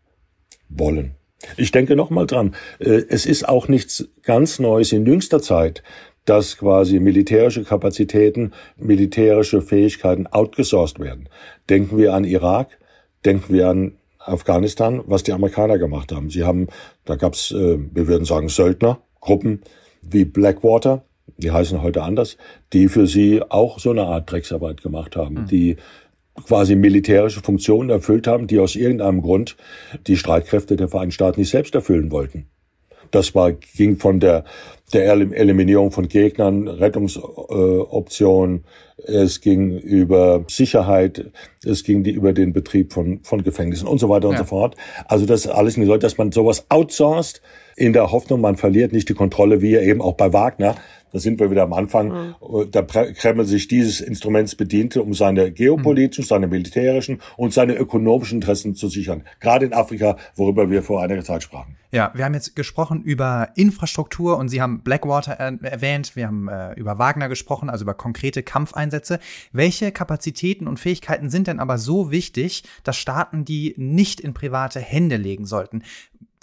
[0.69, 1.17] wollen.
[1.57, 5.83] Ich denke nochmal dran, äh, es ist auch nichts ganz Neues in jüngster Zeit,
[6.25, 11.29] dass quasi militärische Kapazitäten, militärische Fähigkeiten outgesourced werden.
[11.69, 12.79] Denken wir an Irak,
[13.25, 16.31] denken wir an Afghanistan, was die Amerikaner gemacht haben.
[16.31, 16.69] Sie haben,
[17.05, 19.63] da gab's, äh, wir würden sagen, Söldnergruppen
[20.03, 21.05] wie Blackwater,
[21.39, 22.37] die heißen heute anders,
[22.73, 25.47] die für sie auch so eine Art Drecksarbeit gemacht haben, mhm.
[25.47, 25.77] die
[26.47, 29.57] quasi militärische Funktionen erfüllt haben, die aus irgendeinem Grund
[30.07, 32.47] die Streitkräfte der Vereinigten Staaten nicht selbst erfüllen wollten.
[33.11, 34.45] Das war, ging von der,
[34.95, 38.65] der Eliminierung von Gegnern, Rettungsoptionen,
[39.05, 41.31] äh, es ging über Sicherheit,
[41.65, 44.77] es ging die, über den Betrieb von, von Gefängnissen und so weiter und so fort.
[45.07, 47.43] Also das alles Leute, dass man sowas outsourced,
[47.77, 50.77] in der Hoffnung, man verliert nicht die Kontrolle, wie eben auch bei Wagner,
[51.12, 52.09] da sind wir wieder am Anfang,
[52.41, 52.70] mhm.
[52.70, 56.29] da Kreml sich dieses Instruments bediente, um seine geopolitischen, mhm.
[56.29, 59.23] seine militärischen und seine ökonomischen Interessen zu sichern.
[59.41, 61.77] Gerade in Afrika, worüber wir vor einiger Zeit sprachen.
[61.95, 66.73] Ja, wir haben jetzt gesprochen über Infrastruktur und Sie haben Blackwater erwähnt, wir haben äh,
[66.73, 69.18] über Wagner gesprochen, also über konkrete Kampfeinsätze.
[69.53, 74.81] Welche Kapazitäten und Fähigkeiten sind denn aber so wichtig, dass Staaten die nicht in private
[74.81, 75.83] Hände legen sollten?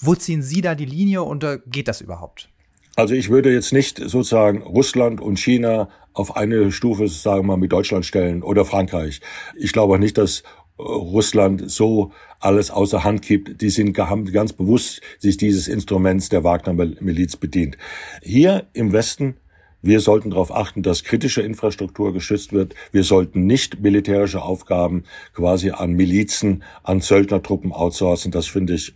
[0.02, 2.50] Wo ziehen Sie da die Linie und äh, geht das überhaupt?
[2.96, 7.58] Also ich würde jetzt nicht sozusagen Russland und China auf eine Stufe, sagen wir mal,
[7.58, 9.22] mit Deutschland stellen oder Frankreich.
[9.58, 10.44] Ich glaube nicht, dass äh,
[10.82, 13.62] Russland so alles außer Hand gibt.
[13.62, 17.78] Die sind ganz bewusst sich dieses Instruments der Wagner-Miliz bedient.
[18.22, 19.36] Hier im Westen
[19.82, 22.76] wir sollten darauf achten, dass kritische Infrastruktur geschützt wird.
[22.92, 28.32] Wir sollten nicht militärische Aufgaben quasi an Milizen, an Söldnertruppen outsourcen.
[28.32, 28.96] Das finde ich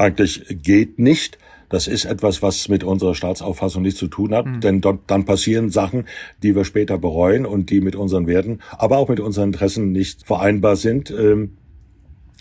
[0.00, 1.38] eigentlich geht nicht.
[1.68, 4.60] Das ist etwas, was mit unserer Staatsauffassung nichts zu tun hat, mhm.
[4.60, 6.06] denn dort dann passieren Sachen,
[6.42, 10.26] die wir später bereuen und die mit unseren Werten, aber auch mit unseren Interessen nicht
[10.26, 11.10] vereinbar sind.
[11.10, 11.56] Ähm,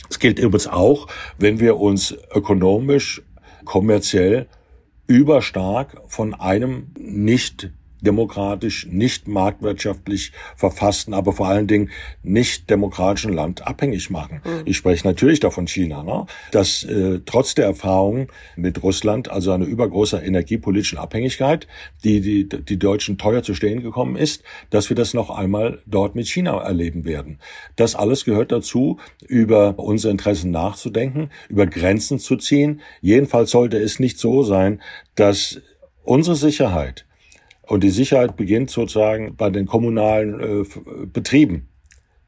[0.09, 1.07] es gilt übrigens auch,
[1.37, 3.21] wenn wir uns ökonomisch,
[3.65, 4.47] kommerziell
[5.05, 7.71] überstark von einem nicht
[8.01, 11.89] demokratisch, nicht marktwirtschaftlich verfassten, aber vor allen Dingen
[12.23, 14.41] nicht demokratischen Land abhängig machen.
[14.43, 14.61] Mhm.
[14.65, 16.25] Ich spreche natürlich davon China, ne?
[16.51, 21.67] dass äh, trotz der Erfahrungen mit Russland, also eine übergroße energiepolitischen Abhängigkeit,
[22.03, 26.15] die, die die Deutschen teuer zu stehen gekommen ist, dass wir das noch einmal dort
[26.15, 27.39] mit China erleben werden.
[27.75, 32.81] Das alles gehört dazu, über unsere Interessen nachzudenken, über Grenzen zu ziehen.
[33.01, 34.81] Jedenfalls sollte es nicht so sein,
[35.15, 35.61] dass
[36.03, 37.05] unsere Sicherheit
[37.69, 40.65] und die Sicherheit beginnt sozusagen bei den kommunalen äh,
[41.05, 41.69] Betrieben,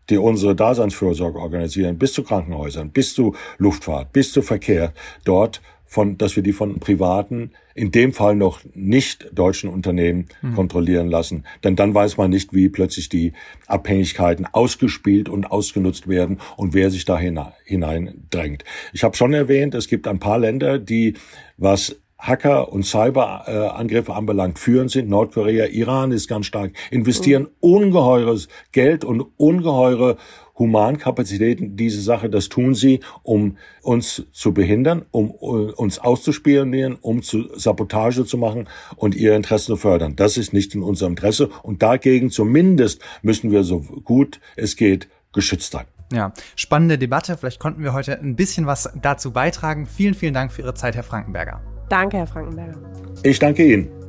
[0.09, 4.93] die unsere Daseinsfürsorge organisieren, bis zu Krankenhäusern, bis zu Luftfahrt, bis zu Verkehr,
[5.25, 10.55] dort von, dass wir die von privaten, in dem Fall noch nicht deutschen Unternehmen hm.
[10.55, 11.43] kontrollieren lassen.
[11.63, 13.33] Denn dann weiß man nicht, wie plötzlich die
[13.67, 18.63] Abhängigkeiten ausgespielt und ausgenutzt werden und wer sich da hineindrängt.
[18.93, 21.15] Ich habe schon erwähnt, es gibt ein paar Länder, die,
[21.57, 25.09] was Hacker- und Cyberangriffe anbelangt, führend sind.
[25.09, 27.49] Nordkorea, Iran ist ganz stark, investieren mhm.
[27.59, 30.17] ungeheures Geld und ungeheure
[30.57, 32.29] Humankapazitäten diese Sache.
[32.29, 38.69] Das tun sie, um uns zu behindern, um uns auszuspionieren, um zu Sabotage zu machen
[38.95, 40.15] und ihre Interessen zu fördern.
[40.15, 45.09] Das ist nicht in unserem Interesse und dagegen zumindest müssen wir so gut es geht
[45.33, 45.85] geschützt sein.
[46.13, 47.37] Ja, spannende Debatte.
[47.37, 49.87] Vielleicht konnten wir heute ein bisschen was dazu beitragen.
[49.87, 51.80] Vielen, vielen Dank für Ihre Zeit, Herr Frankenberger.
[51.91, 52.77] Danke, Herr Frankenberger.
[53.23, 54.00] Ich danke Ihnen.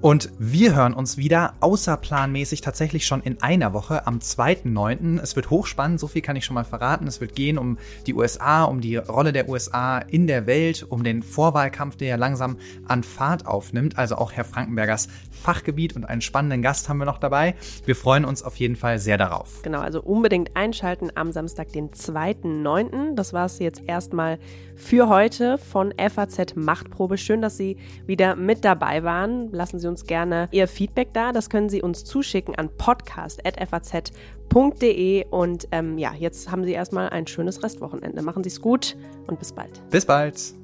[0.00, 5.20] Und wir hören uns wieder außerplanmäßig tatsächlich schon in einer Woche am 2.9.
[5.20, 7.08] Es wird hochspannend, so viel kann ich schon mal verraten.
[7.08, 11.02] Es wird gehen um die USA, um die Rolle der USA in der Welt, um
[11.02, 13.98] den Vorwahlkampf, der ja langsam an Fahrt aufnimmt.
[13.98, 17.56] Also auch Herr Frankenbergers Fachgebiet und einen spannenden Gast haben wir noch dabei.
[17.84, 19.62] Wir freuen uns auf jeden Fall sehr darauf.
[19.62, 23.16] Genau, also unbedingt einschalten am Samstag, den 2.9.
[23.16, 24.38] Das war es jetzt erstmal
[24.78, 27.18] für heute von FAZ Machtprobe.
[27.18, 27.76] Schön, dass Sie
[28.06, 29.50] wieder mit dabei waren.
[29.52, 31.32] Lassen Sie uns gerne Ihr Feedback da.
[31.32, 35.26] Das können Sie uns zuschicken an podcast.faz.de.
[35.30, 38.22] Und ähm, ja, jetzt haben Sie erstmal ein schönes Restwochenende.
[38.22, 39.82] Machen Sie es gut und bis bald.
[39.90, 40.54] Bis bald.